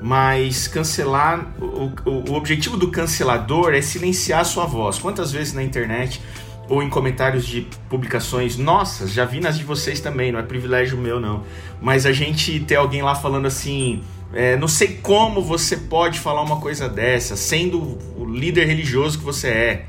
[0.00, 4.98] mas cancelar, o, o, objetivo do cancelador é silenciar a sua voz.
[4.98, 6.20] Quantas vezes na internet
[6.68, 10.96] ou em comentários de publicações, nossas, já vi nas de vocês também, não é privilégio
[10.96, 11.42] meu não,
[11.82, 16.42] mas a gente ter alguém lá falando assim, é, não sei como você pode falar
[16.42, 19.86] uma coisa dessa, sendo o líder religioso que você é.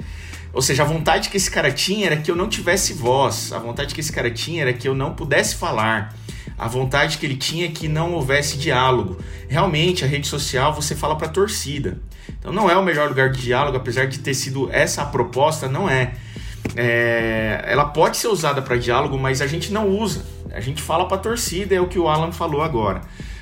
[0.54, 3.60] Ou seja, a vontade que esse cara tinha era que eu não tivesse voz, a
[3.60, 6.14] vontade que esse cara tinha era que eu não pudesse falar,
[6.58, 9.18] a vontade que ele tinha é que não houvesse diálogo.
[9.48, 12.00] Realmente, a rede social você fala para torcida.
[12.38, 15.68] Então não é o melhor lugar de diálogo, apesar de ter sido essa a proposta,
[15.68, 16.14] não é.
[16.76, 20.26] é ela pode ser usada para diálogo, mas a gente não usa.
[20.54, 23.02] A gente fala para torcida, é o que o Alan falou agora.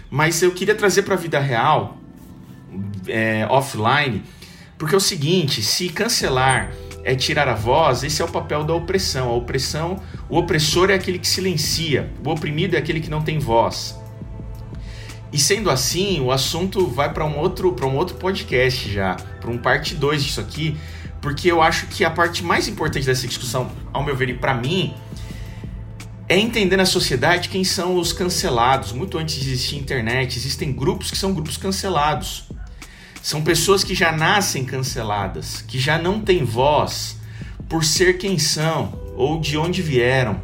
[0.09, 1.97] Mas eu queria trazer para a vida real,
[3.07, 4.23] é, offline,
[4.77, 6.71] porque é o seguinte: se cancelar
[7.03, 9.29] é tirar a voz, esse é o papel da opressão.
[9.29, 13.39] A opressão, o opressor é aquele que silencia, o oprimido é aquele que não tem
[13.39, 13.97] voz.
[15.31, 19.51] E sendo assim, o assunto vai para um outro para um outro podcast já, para
[19.51, 20.75] um parte 2 disso aqui,
[21.21, 24.55] porque eu acho que a parte mais importante dessa discussão, ao meu ver e para
[24.55, 24.93] mim,
[26.29, 28.91] é entender na sociedade quem são os cancelados.
[28.91, 32.47] Muito antes de existir internet, existem grupos que são grupos cancelados.
[33.19, 37.17] São pessoas que já nascem canceladas, que já não têm voz
[37.67, 40.41] por ser quem são ou de onde vieram,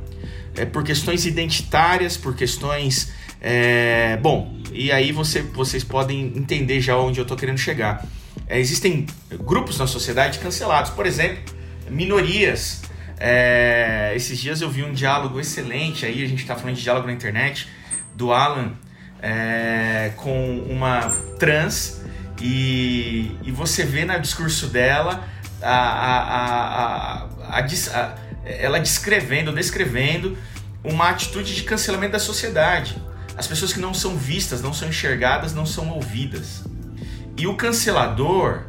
[0.55, 3.11] é, por questões identitárias, por questões.
[3.39, 8.03] É, bom, e aí você, vocês podem entender já onde eu estou querendo chegar.
[8.47, 9.05] É, existem
[9.43, 11.53] grupos na sociedade cancelados, por exemplo,
[11.89, 12.81] minorias
[13.19, 17.07] é, esses dias eu vi um diálogo excelente aí, a gente está falando de diálogo
[17.07, 17.69] na internet,
[18.13, 18.73] do Alan
[19.21, 22.01] é, com uma trans
[22.41, 25.27] e, e você vê no discurso dela
[25.61, 30.37] a, a, a, a, ela descrevendo, descrevendo
[30.83, 33.01] uma atitude de cancelamento da sociedade.
[33.37, 36.63] As pessoas que não são vistas, não são enxergadas, não são ouvidas.
[37.35, 38.63] E o cancelador,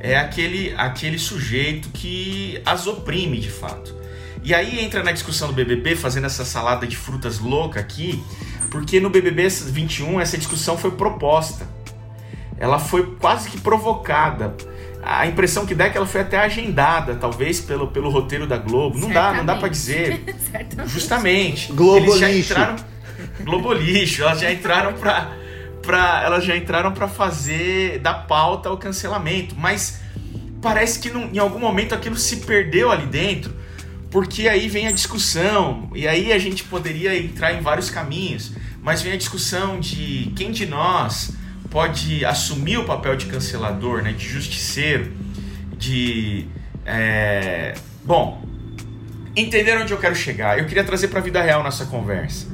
[0.00, 3.94] é aquele, aquele sujeito que as oprime de fato.
[4.42, 8.22] E aí entra na discussão do BBB, fazendo essa salada de frutas louca aqui,
[8.70, 11.68] porque no BBB 21 essa discussão foi proposta.
[12.56, 14.54] Ela foi quase que provocada.
[15.02, 18.56] a impressão que dá é que ela foi até agendada, talvez pelo, pelo roteiro da
[18.56, 18.98] Globo.
[18.98, 19.32] Não Certamente.
[19.32, 20.24] dá, não dá para dizer.
[20.86, 21.72] Justamente.
[21.72, 22.76] Globo eles já entraram
[23.42, 25.39] Globo lixo, elas já entraram para
[25.88, 30.00] elas já entraram para fazer da pauta o cancelamento, mas
[30.60, 33.54] parece que em algum momento aquilo se perdeu ali dentro,
[34.10, 38.52] porque aí vem a discussão e aí a gente poderia entrar em vários caminhos,
[38.82, 41.32] mas vem a discussão de quem de nós
[41.70, 45.12] pode assumir o papel de cancelador, né, de justiceiro,
[45.78, 46.46] de
[46.84, 47.74] é...
[48.04, 48.44] bom,
[49.36, 50.58] entenderam onde eu quero chegar?
[50.58, 52.48] Eu queria trazer para a vida real nossa conversa.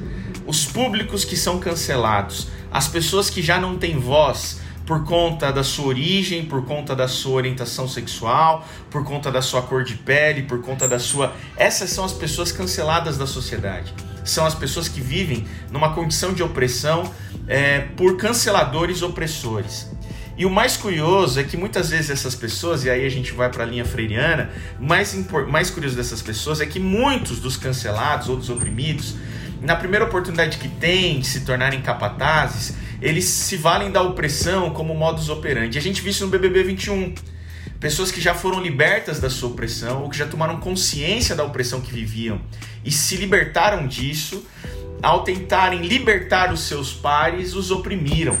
[0.45, 2.47] Os públicos que são cancelados,
[2.77, 7.07] as pessoas que já não têm voz por conta da sua origem, por conta da
[7.07, 11.33] sua orientação sexual, por conta da sua cor de pele, por conta da sua.
[11.57, 13.91] Essas são as pessoas canceladas da sociedade.
[14.23, 17.11] São as pessoas que vivem numa condição de opressão
[17.47, 19.89] é, por canceladores opressores.
[20.37, 23.49] E o mais curioso é que muitas vezes essas pessoas, e aí a gente vai
[23.49, 25.17] para a linha freiriana, mais,
[25.49, 29.15] mais curioso dessas pessoas é que muitos dos cancelados ou dos oprimidos
[29.61, 34.93] na primeira oportunidade que tem de se tornarem capatazes, eles se valem da opressão como
[34.93, 35.77] modus operandi.
[35.77, 37.13] A gente viu isso no BBB 21.
[37.79, 41.79] Pessoas que já foram libertas da sua opressão, ou que já tomaram consciência da opressão
[41.79, 42.41] que viviam
[42.83, 44.43] e se libertaram disso,
[45.01, 48.37] ao tentarem libertar os seus pares, os oprimiram.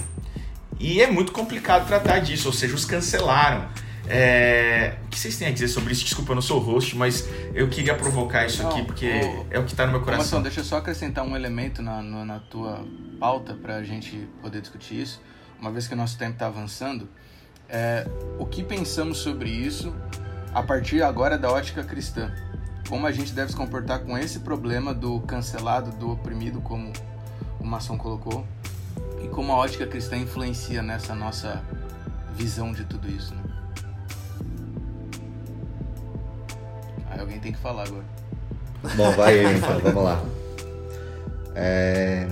[0.79, 3.67] E é muito complicado tratar disso, ou seja, os cancelaram.
[4.09, 4.97] É...
[5.05, 6.03] O que vocês têm a dizer sobre isso?
[6.03, 9.47] Desculpa, eu não sou host, mas eu queria provocar isso não, aqui porque o...
[9.49, 10.41] é o que está no meu coração.
[10.41, 12.85] deixa eu só acrescentar um elemento na, no, na tua
[13.19, 15.21] pauta para a gente poder discutir isso,
[15.59, 17.09] uma vez que o nosso tempo está avançando.
[17.69, 18.07] É,
[18.39, 19.93] o que pensamos sobre isso
[20.53, 22.33] a partir agora da ótica cristã?
[22.87, 26.93] Como a gente deve se comportar com esse problema do cancelado, do oprimido, como
[27.59, 28.47] o maçom colocou,
[29.21, 31.61] e como a ótica cristã influencia nessa nossa
[32.33, 33.41] visão de tudo isso, né?
[37.19, 38.05] Alguém tem que falar agora.
[38.95, 40.23] Bom, vai eu então, vamos lá.
[41.55, 42.27] É,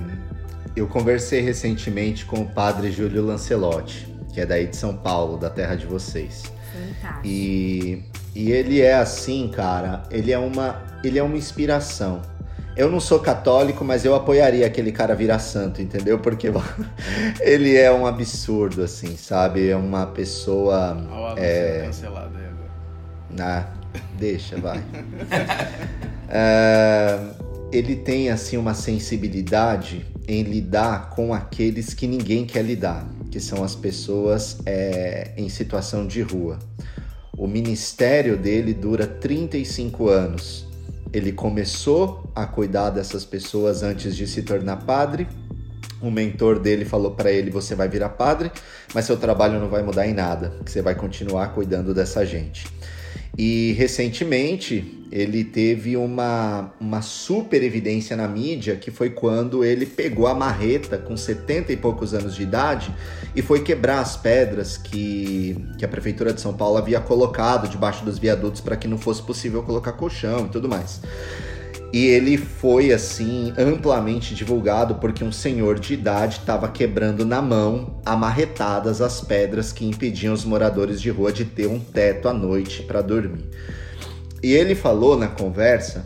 [0.75, 5.49] eu conversei recentemente com o padre Júlio Lancelotti, que é daí de São Paulo, da
[5.49, 6.43] terra de vocês.
[6.71, 7.25] Fantástico.
[7.25, 8.03] E,
[8.35, 12.21] e ele é assim, cara, ele é uma, ele é uma inspiração.
[12.75, 16.19] Eu não sou católico, mas eu apoiaria aquele cara virar santo, entendeu?
[16.19, 16.51] Porque
[17.39, 19.69] ele é um absurdo, assim, sabe?
[19.69, 20.97] É uma pessoa.
[21.09, 21.85] Olha é...
[21.85, 22.65] cancelado aí agora.
[23.39, 23.84] Ah,
[24.17, 24.83] Deixa, vai.
[26.29, 27.19] é,
[27.71, 33.63] ele tem assim uma sensibilidade em lidar com aqueles que ninguém quer lidar, que são
[33.63, 36.57] as pessoas é, em situação de rua.
[37.37, 40.65] O ministério dele dura 35 anos.
[41.11, 45.27] Ele começou a cuidar dessas pessoas antes de se tornar padre.
[46.01, 48.51] O mentor dele falou para ele: Você vai virar padre,
[48.93, 52.67] mas seu trabalho não vai mudar em nada, você vai continuar cuidando dessa gente.
[53.37, 60.27] E recentemente ele teve uma, uma super evidência na mídia que foi quando ele pegou
[60.27, 62.93] a marreta com 70 e poucos anos de idade
[63.35, 68.03] e foi quebrar as pedras que, que a Prefeitura de São Paulo havia colocado debaixo
[68.03, 71.01] dos viadutos para que não fosse possível colocar colchão e tudo mais.
[71.95, 78.01] E ele foi assim amplamente divulgado porque um senhor de idade estava quebrando na mão,
[78.05, 82.83] amarretadas as pedras que impediam os moradores de rua de ter um teto à noite
[82.83, 83.45] para dormir.
[84.43, 86.05] E ele falou na conversa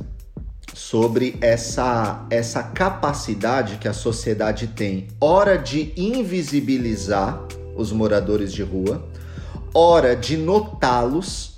[0.76, 9.10] sobre essa, essa capacidade que a sociedade tem, ora de invisibilizar os moradores de rua,
[9.74, 11.49] ora de notá-los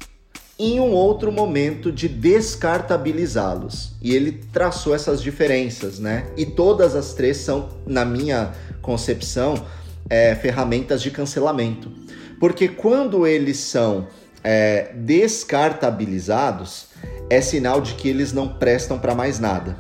[0.62, 3.93] em um outro momento de descartabilizá-los.
[3.99, 6.28] E ele traçou essas diferenças, né?
[6.38, 9.55] E todas as três são, na minha concepção,
[10.07, 11.91] é, ferramentas de cancelamento.
[12.39, 14.07] Porque quando eles são
[14.43, 16.89] é, descartabilizados,
[17.28, 19.76] é sinal de que eles não prestam para mais nada.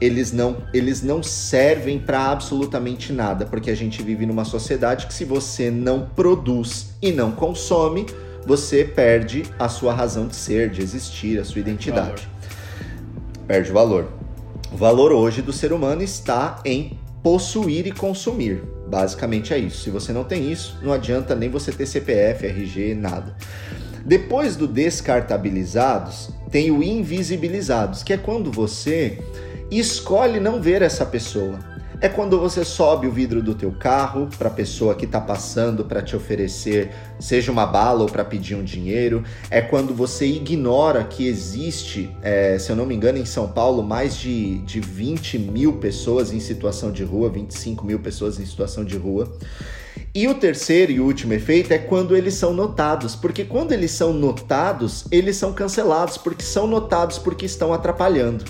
[0.00, 5.14] Eles não, eles não servem para absolutamente nada, porque a gente vive numa sociedade que
[5.14, 8.04] se você não produz e não consome,
[8.46, 12.26] você perde a sua razão de ser, de existir, a sua identidade.
[12.26, 13.46] Valor.
[13.46, 14.08] Perde valor.
[14.72, 18.62] O valor hoje do ser humano está em possuir e consumir.
[18.88, 19.82] Basicamente é isso.
[19.82, 23.36] Se você não tem isso, não adianta nem você ter CPF, RG, nada.
[24.04, 29.18] Depois do descartabilizados, tem o invisibilizados, que é quando você
[29.70, 31.58] escolhe não ver essa pessoa
[32.04, 35.86] é quando você sobe o vidro do teu carro para a pessoa que está passando
[35.86, 39.24] para te oferecer, seja uma bala ou para pedir um dinheiro.
[39.50, 43.82] É quando você ignora que existe, é, se eu não me engano, em São Paulo,
[43.82, 48.84] mais de, de 20 mil pessoas em situação de rua, 25 mil pessoas em situação
[48.84, 49.34] de rua.
[50.14, 54.12] E o terceiro e último efeito é quando eles são notados, porque quando eles são
[54.12, 58.44] notados, eles são cancelados, porque são notados porque estão atrapalhando.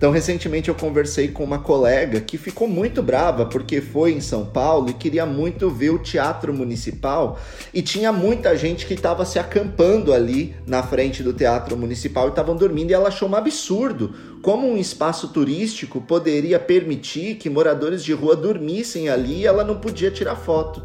[0.00, 4.46] Então, recentemente eu conversei com uma colega que ficou muito brava porque foi em São
[4.46, 7.38] Paulo e queria muito ver o teatro municipal
[7.74, 12.30] e tinha muita gente que estava se acampando ali na frente do teatro municipal e
[12.30, 18.02] estavam dormindo e ela achou um absurdo como um espaço turístico poderia permitir que moradores
[18.02, 20.82] de rua dormissem ali e ela não podia tirar foto.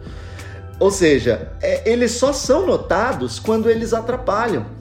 [0.77, 4.74] Ou seja, é, eles só são notados quando eles atrapalham.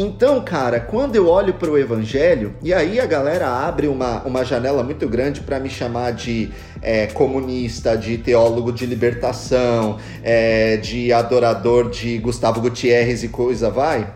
[0.00, 4.44] Então, cara, quando eu olho para o evangelho, e aí a galera abre uma, uma
[4.44, 11.12] janela muito grande para me chamar de é, comunista, de teólogo de libertação, é, de
[11.12, 14.14] adorador de Gustavo Gutierrez e coisa vai.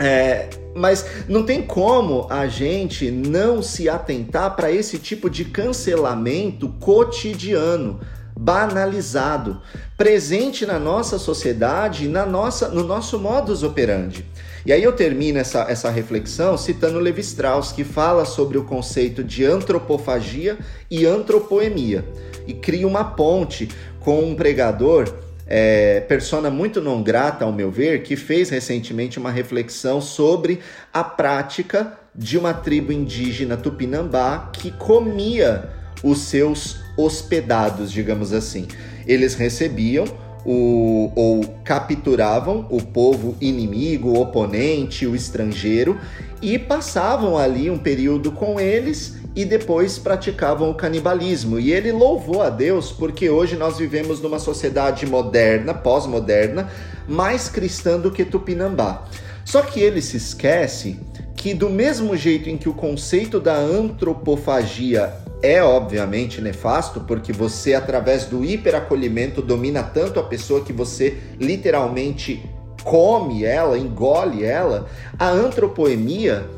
[0.00, 6.68] É, mas não tem como a gente não se atentar para esse tipo de cancelamento
[6.80, 8.00] cotidiano,
[8.36, 9.62] banalizado,
[9.96, 14.26] presente na nossa sociedade, na nossa, no nosso modus operandi.
[14.64, 19.24] E aí eu termino essa, essa reflexão citando Levi Strauss, que fala sobre o conceito
[19.24, 20.56] de antropofagia
[20.90, 22.04] e antropoemia,
[22.46, 23.68] e cria uma ponte
[24.00, 25.12] com um pregador
[25.46, 30.60] é, persona muito não grata, ao meu ver, que fez recentemente uma reflexão sobre
[30.92, 35.68] a prática de uma tribo indígena tupinambá que comia
[36.02, 38.66] os seus hospedados, digamos assim.
[39.06, 40.04] Eles recebiam
[40.44, 45.98] o, ou capturavam o povo inimigo, o oponente, o estrangeiro
[46.40, 51.58] e passavam ali um período com eles e depois praticavam o canibalismo.
[51.58, 56.68] E ele louvou a Deus porque hoje nós vivemos numa sociedade moderna, pós-moderna,
[57.08, 59.04] mais cristã do que Tupinambá.
[59.44, 60.98] Só que ele se esquece
[61.36, 65.12] que, do mesmo jeito em que o conceito da antropofagia
[65.42, 72.48] é obviamente nefasto, porque você, através do hiperacolhimento, domina tanto a pessoa que você literalmente
[72.84, 74.88] come ela, engole ela.
[75.18, 76.48] A antropoemia,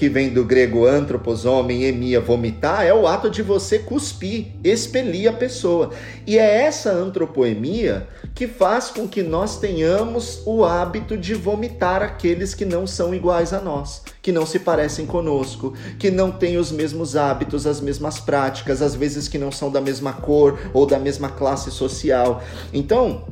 [0.00, 5.28] que vem do grego antropos, homem, emia, vomitar, é o ato de você cuspir, expelir
[5.28, 5.90] a pessoa.
[6.26, 12.54] E é essa antropoemia que faz com que nós tenhamos o hábito de vomitar aqueles
[12.54, 16.72] que não são iguais a nós, que não se parecem conosco, que não têm os
[16.72, 20.98] mesmos hábitos, as mesmas práticas, às vezes que não são da mesma cor ou da
[20.98, 22.42] mesma classe social.
[22.72, 23.26] Então,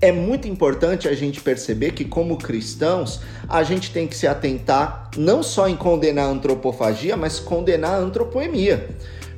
[0.00, 5.10] é muito importante a gente perceber que, como cristãos, a gente tem que se atentar
[5.16, 8.88] não só em condenar a antropofagia, mas condenar a antropoemia.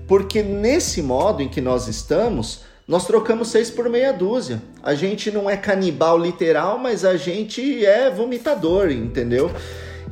[0.06, 4.60] Porque nesse modo em que nós estamos, nós trocamos seis por meia dúzia.
[4.82, 9.50] A gente não é canibal literal, mas a gente é vomitador, entendeu?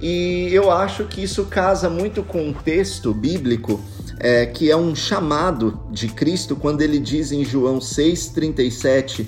[0.00, 3.80] E eu acho que isso casa muito com um texto bíblico
[4.18, 9.26] é, que é um chamado de Cristo quando ele diz em João 6,37: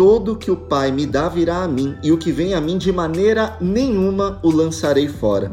[0.00, 2.78] Todo que o Pai me dá virá a mim, e o que vem a mim
[2.78, 5.52] de maneira nenhuma o lançarei fora.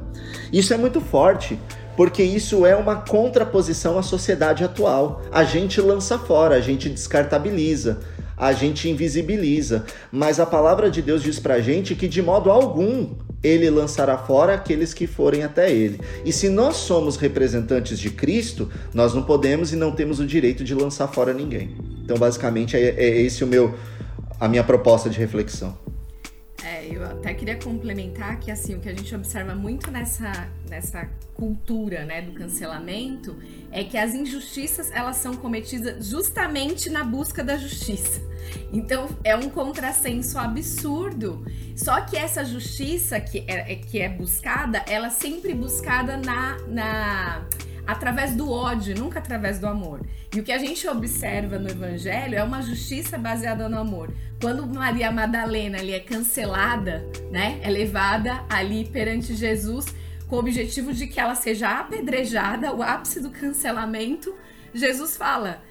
[0.53, 1.59] Isso é muito forte,
[1.97, 5.21] porque isso é uma contraposição à sociedade atual.
[5.33, 7.99] A gente lança fora, a gente descartabiliza,
[8.37, 9.83] a gente invisibiliza,
[10.13, 14.53] mas a palavra de Deus diz pra gente que de modo algum ele lançará fora
[14.53, 15.99] aqueles que forem até ele.
[16.23, 20.63] E se nós somos representantes de Cristo, nós não podemos e não temos o direito
[20.63, 21.75] de lançar fora ninguém.
[22.01, 23.75] Então, basicamente, é, é esse o meu,
[24.39, 25.77] a minha proposta de reflexão.
[26.63, 31.07] É, eu até queria complementar que assim, o que a gente observa muito nessa, nessa
[31.33, 33.37] cultura, né, do cancelamento
[33.71, 38.21] é que as injustiças, elas são cometidas justamente na busca da justiça.
[38.73, 41.45] Então, é um contrassenso absurdo.
[41.75, 46.57] Só que essa justiça que é, é que é buscada, ela é sempre buscada na,
[46.67, 47.45] na
[47.87, 50.01] através do ódio, nunca através do amor.
[50.35, 54.13] E o que a gente observa no Evangelho é uma justiça baseada no amor.
[54.41, 59.95] Quando Maria Madalena ali é cancelada, né, é levada ali perante Jesus
[60.27, 64.35] com o objetivo de que ela seja apedrejada, o ápice do cancelamento,
[64.73, 65.63] Jesus fala: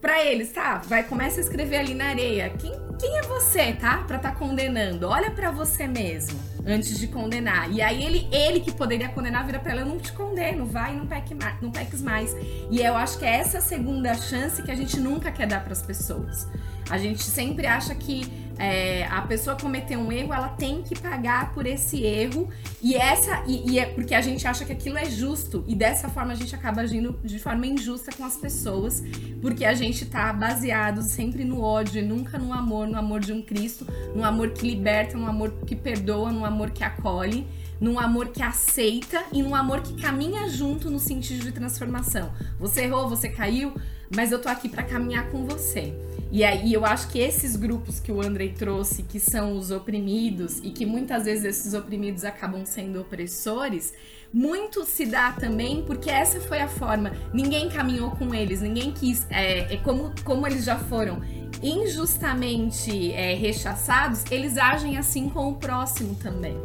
[0.00, 0.78] para eles, tá?
[0.86, 2.48] Vai começa a escrever ali na areia.
[2.50, 3.98] Quem, quem é você, tá?
[3.98, 5.06] Para estar tá condenando.
[5.06, 7.72] Olha para você mesmo antes de condenar.
[7.72, 10.94] E aí ele, ele que poderia condenar vira para ela, eu não te condeno, vai,
[10.94, 12.36] não peque mais, não peques mais.
[12.70, 15.72] E eu acho que é essa segunda chance que a gente nunca quer dar para
[15.72, 16.46] as pessoas.
[16.90, 21.52] A gente sempre acha que é, a pessoa cometeu um erro, ela tem que pagar
[21.52, 22.48] por esse erro.
[22.82, 25.64] E essa e, e, é porque a gente acha que aquilo é justo.
[25.66, 29.02] E dessa forma a gente acaba agindo de forma injusta com as pessoas,
[29.40, 33.32] porque a gente tá baseado sempre no ódio e nunca no amor, no amor de
[33.32, 37.46] um Cristo, no amor que liberta, no amor que perdoa, no amor que acolhe.
[37.80, 42.32] Num amor que aceita e num amor que caminha junto no sentido de transformação.
[42.58, 43.72] Você errou, você caiu,
[44.12, 45.94] mas eu tô aqui para caminhar com você.
[46.30, 50.58] E aí eu acho que esses grupos que o Andrei trouxe, que são os oprimidos,
[50.62, 53.94] e que muitas vezes esses oprimidos acabam sendo opressores,
[54.32, 57.12] muito se dá também porque essa foi a forma.
[57.32, 59.26] Ninguém caminhou com eles, ninguém quis.
[59.30, 61.22] É, é como, como eles já foram
[61.62, 66.60] injustamente é, rechaçados, eles agem assim com o próximo também.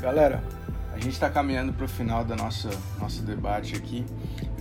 [0.00, 0.42] Galera,
[0.92, 2.68] a gente está caminhando para o final do nosso,
[3.00, 4.06] nosso debate aqui.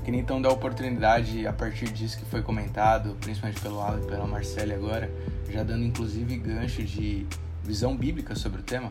[0.08, 4.08] Queria então dar a oportunidade, a partir disso que foi comentado, principalmente pelo Alan e
[4.08, 5.12] pela Marcele agora,
[5.52, 7.28] já dando inclusive gancho de
[7.62, 8.90] visão bíblica sobre o tema,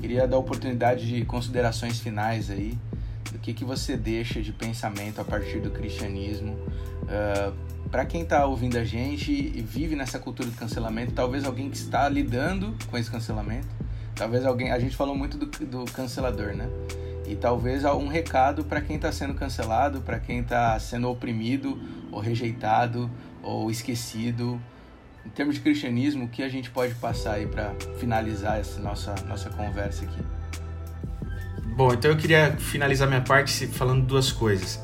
[0.00, 2.78] queria dar a oportunidade de considerações finais aí,
[3.30, 6.54] do que, que você deixa de pensamento a partir do cristianismo.
[6.54, 7.52] Uh, ah,
[7.90, 11.76] para quem está ouvindo a gente e vive nessa cultura de cancelamento, talvez alguém que
[11.76, 13.68] está lidando com esse cancelamento,
[14.14, 14.72] talvez alguém.
[14.72, 16.66] A gente falou muito do, do cancelador, né?
[17.26, 21.78] E talvez um recado para quem está sendo cancelado, para quem está sendo oprimido,
[22.12, 23.10] ou rejeitado,
[23.42, 24.60] ou esquecido.
[25.24, 29.14] Em termos de cristianismo, o que a gente pode passar aí para finalizar essa nossa,
[29.26, 30.22] nossa conversa aqui?
[31.76, 34.80] Bom, então eu queria finalizar minha parte falando duas coisas.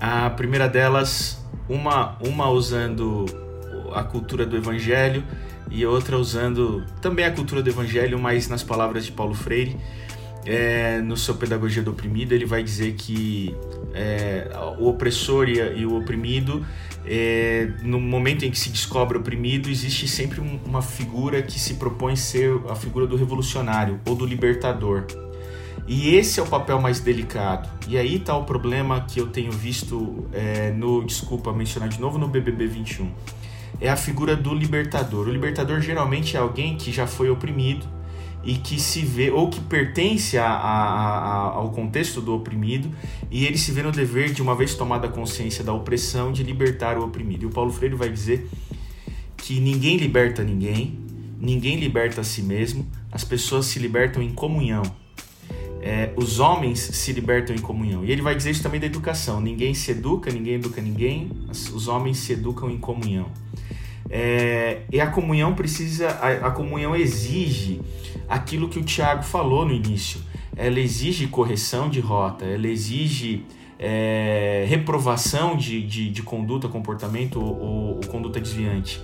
[0.00, 3.26] A primeira delas, uma, uma usando
[3.94, 5.24] a cultura do evangelho
[5.70, 9.76] e outra usando também a cultura do evangelho, mas nas palavras de Paulo Freire.
[10.44, 13.54] É, no seu Pedagogia do Oprimido, ele vai dizer que
[13.94, 16.66] é, o opressor e, e o oprimido,
[17.06, 21.74] é, no momento em que se descobre oprimido, existe sempre um, uma figura que se
[21.74, 25.04] propõe ser a figura do revolucionário ou do libertador.
[25.86, 27.68] E esse é o papel mais delicado.
[27.88, 32.18] E aí está o problema que eu tenho visto é, no, desculpa mencionar de novo,
[32.18, 33.10] no BBB 21.
[33.80, 35.26] É a figura do libertador.
[35.26, 37.86] O libertador geralmente é alguém que já foi oprimido
[38.44, 42.90] e que se vê, ou que pertence a, a, a, ao contexto do oprimido,
[43.30, 46.98] e ele se vê no dever, de uma vez tomada consciência da opressão, de libertar
[46.98, 47.44] o oprimido.
[47.44, 48.48] E o Paulo Freire vai dizer
[49.36, 50.98] que ninguém liberta ninguém,
[51.38, 54.82] ninguém liberta a si mesmo, as pessoas se libertam em comunhão
[55.82, 58.04] é, os homens se libertam em comunhão.
[58.04, 61.88] E ele vai dizer isso também da educação: ninguém se educa, ninguém educa ninguém, os
[61.88, 63.28] homens se educam em comunhão.
[64.14, 67.80] É, e a comunhão precisa, a, a, comunhão exige
[68.28, 70.20] aquilo que o Tiago falou no início.
[70.54, 73.46] Ela exige correção de rota, ela exige
[73.78, 79.00] é, reprovação de, de, de, conduta, comportamento ou, ou conduta desviante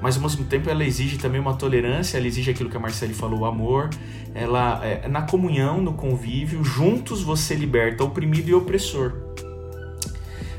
[0.00, 3.14] mas ao mesmo tempo ela exige também uma tolerância, ela exige aquilo que a Marcele
[3.14, 3.90] falou, o amor,
[4.34, 9.25] ela é, na comunhão, no convívio, juntos você liberta oprimido e opressor.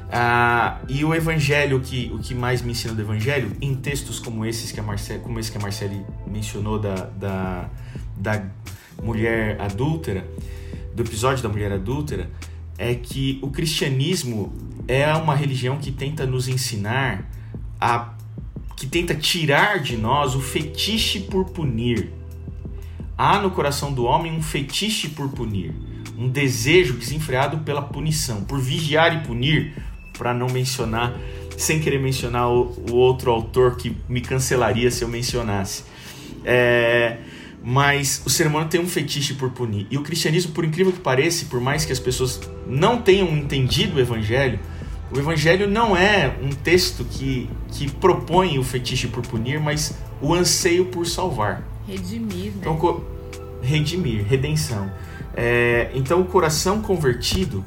[0.10, 4.46] Ah, e o evangelho, que, o que mais me ensina do evangelho, em textos como
[4.46, 7.70] esses que a Marcele, como esse que a Marcele mencionou da, da,
[8.16, 8.46] da
[9.04, 10.26] mulher adúltera,
[10.96, 12.30] do episódio da mulher adúltera,
[12.78, 14.54] é que o cristianismo
[14.88, 17.30] é uma religião que tenta nos ensinar
[17.80, 18.14] a
[18.76, 22.14] que tenta tirar de nós o fetiche por punir.
[23.18, 25.74] Há no coração do homem um fetiche por punir,
[26.16, 29.74] um desejo desenfreado pela punição, por vigiar e punir,
[30.18, 31.18] para não mencionar,
[31.58, 35.84] sem querer mencionar o, o, outro autor que me cancelaria se eu mencionasse.
[36.44, 37.18] É,
[37.64, 39.88] mas o ser humano tem um fetiche por punir.
[39.90, 43.98] E o cristianismo, por incrível que pareça, por mais que as pessoas não tenham entendido
[43.98, 44.60] o evangelho,
[45.12, 50.34] o Evangelho não é um texto que, que propõe o fetiche por punir, mas o
[50.34, 51.64] anseio por salvar.
[51.88, 52.58] Redimir, né?
[52.60, 53.06] Então,
[53.62, 54.92] redimir, redenção.
[55.34, 57.64] É, então, o coração convertido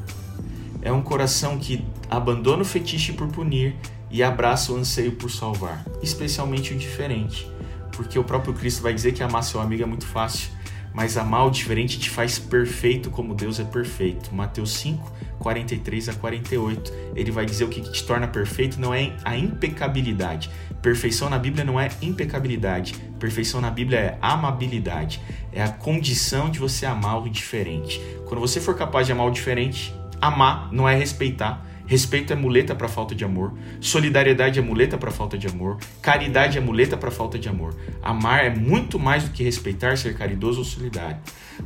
[0.83, 3.77] é um coração que abandona o fetiche por punir
[4.11, 7.49] e abraça o anseio por salvar, especialmente o diferente.
[7.93, 10.51] Porque o próprio Cristo vai dizer que amar seu amigo é muito fácil,
[10.93, 14.35] mas amar o diferente te faz perfeito como Deus é perfeito.
[14.35, 16.93] Mateus 5, 43 a 48.
[17.15, 20.51] Ele vai dizer o que te torna perfeito não é a impecabilidade.
[20.83, 22.95] Perfeição na Bíblia não é impecabilidade.
[23.21, 25.21] Perfeição na Bíblia é amabilidade.
[25.53, 28.01] É a condição de você amar o diferente.
[28.27, 32.73] Quando você for capaz de amar o diferente, amar não é respeitar, Respeito é muleta
[32.73, 33.53] para falta de amor.
[33.81, 35.77] Solidariedade é muleta para falta de amor.
[36.01, 37.75] Caridade é muleta para falta de amor.
[38.01, 41.17] Amar é muito mais do que respeitar, ser caridoso ou solidário.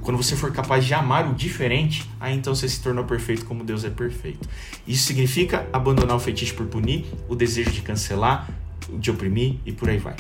[0.01, 3.63] Quando você for capaz de amar o diferente, aí então você se tornou perfeito como
[3.63, 4.49] Deus é perfeito.
[4.87, 8.49] Isso significa abandonar o fetiche por punir, o desejo de cancelar,
[8.95, 10.17] de oprimir e por aí vai.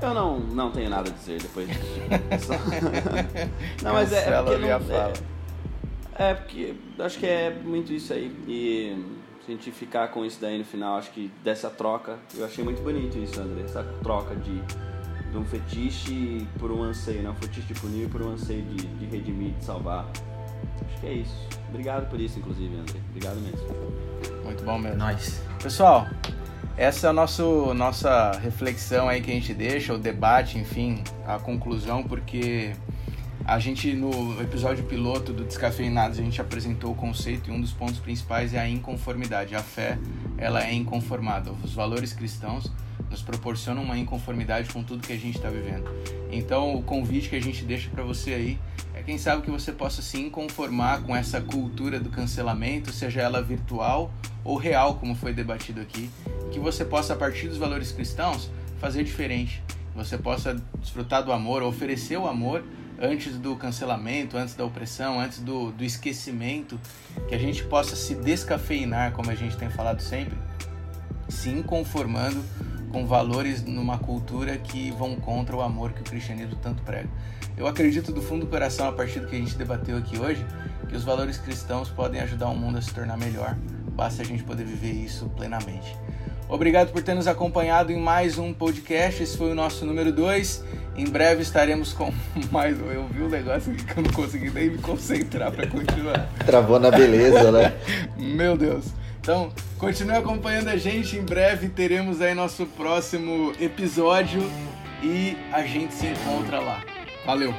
[0.00, 2.50] Eu não, não tenho nada a dizer depois disso.
[3.82, 5.12] não, mas é, é porque não, é,
[6.18, 8.34] é, porque acho que é muito isso aí.
[8.46, 8.96] E
[9.44, 12.64] se a gente ficar com isso daí no final, acho que dessa troca, eu achei
[12.64, 13.62] muito bonito isso, André.
[13.62, 14.60] Essa troca de,
[15.30, 17.30] de um fetiche por um anseio, né?
[17.30, 20.06] Um fetiche de punir por um anseio de, de redimir, de salvar.
[20.86, 21.48] Acho que é isso.
[21.68, 22.98] Obrigado por isso, inclusive, André.
[23.10, 23.68] Obrigado mesmo.
[24.44, 24.98] Muito bom mesmo.
[24.98, 25.42] Nós.
[25.62, 26.06] Pessoal,
[26.76, 31.38] essa é a nosso, nossa reflexão aí que a gente deixa, o debate, enfim, a
[31.38, 32.74] conclusão, porque
[33.46, 37.72] a gente, no episódio piloto do Descafeinados, a gente apresentou o conceito e um dos
[37.72, 39.54] pontos principais é a inconformidade.
[39.54, 39.96] A fé,
[40.36, 41.52] ela é inconformada.
[41.62, 42.68] Os valores cristãos
[43.08, 45.88] nos proporcionam uma inconformidade com tudo que a gente está vivendo.
[46.28, 48.58] Então, o convite que a gente deixa para você aí
[48.92, 53.40] é quem sabe que você possa se inconformar com essa cultura do cancelamento, seja ela
[53.40, 54.10] virtual
[54.42, 56.10] ou real, como foi debatido aqui,
[56.50, 59.62] que você possa, a partir dos valores cristãos, fazer diferente.
[59.94, 62.64] Você possa desfrutar do amor, oferecer o amor
[63.00, 66.78] antes do cancelamento, antes da opressão, antes do, do esquecimento,
[67.28, 70.36] que a gente possa se descafeinar, como a gente tem falado sempre,
[71.28, 72.42] se inconformando
[72.90, 77.08] com valores numa cultura que vão contra o amor que o cristianismo tanto prega.
[77.56, 80.44] Eu acredito do fundo do coração, a partir do que a gente debateu aqui hoje,
[80.88, 83.56] que os valores cristãos podem ajudar o mundo a se tornar melhor,
[83.92, 85.96] basta a gente poder viver isso plenamente.
[86.48, 89.22] Obrigado por ter nos acompanhado em mais um podcast.
[89.22, 90.64] Esse foi o nosso número 2.
[90.96, 92.12] Em breve estaremos com
[92.52, 92.78] mais.
[92.78, 96.28] Eu vi um negócio que eu não consegui nem me concentrar para continuar.
[96.44, 97.74] Travou na beleza, né?
[98.16, 98.86] Meu Deus.
[99.20, 101.16] Então, continue acompanhando a gente.
[101.16, 104.40] Em breve teremos aí nosso próximo episódio
[105.02, 106.80] e a gente se encontra lá.
[107.26, 107.52] Valeu!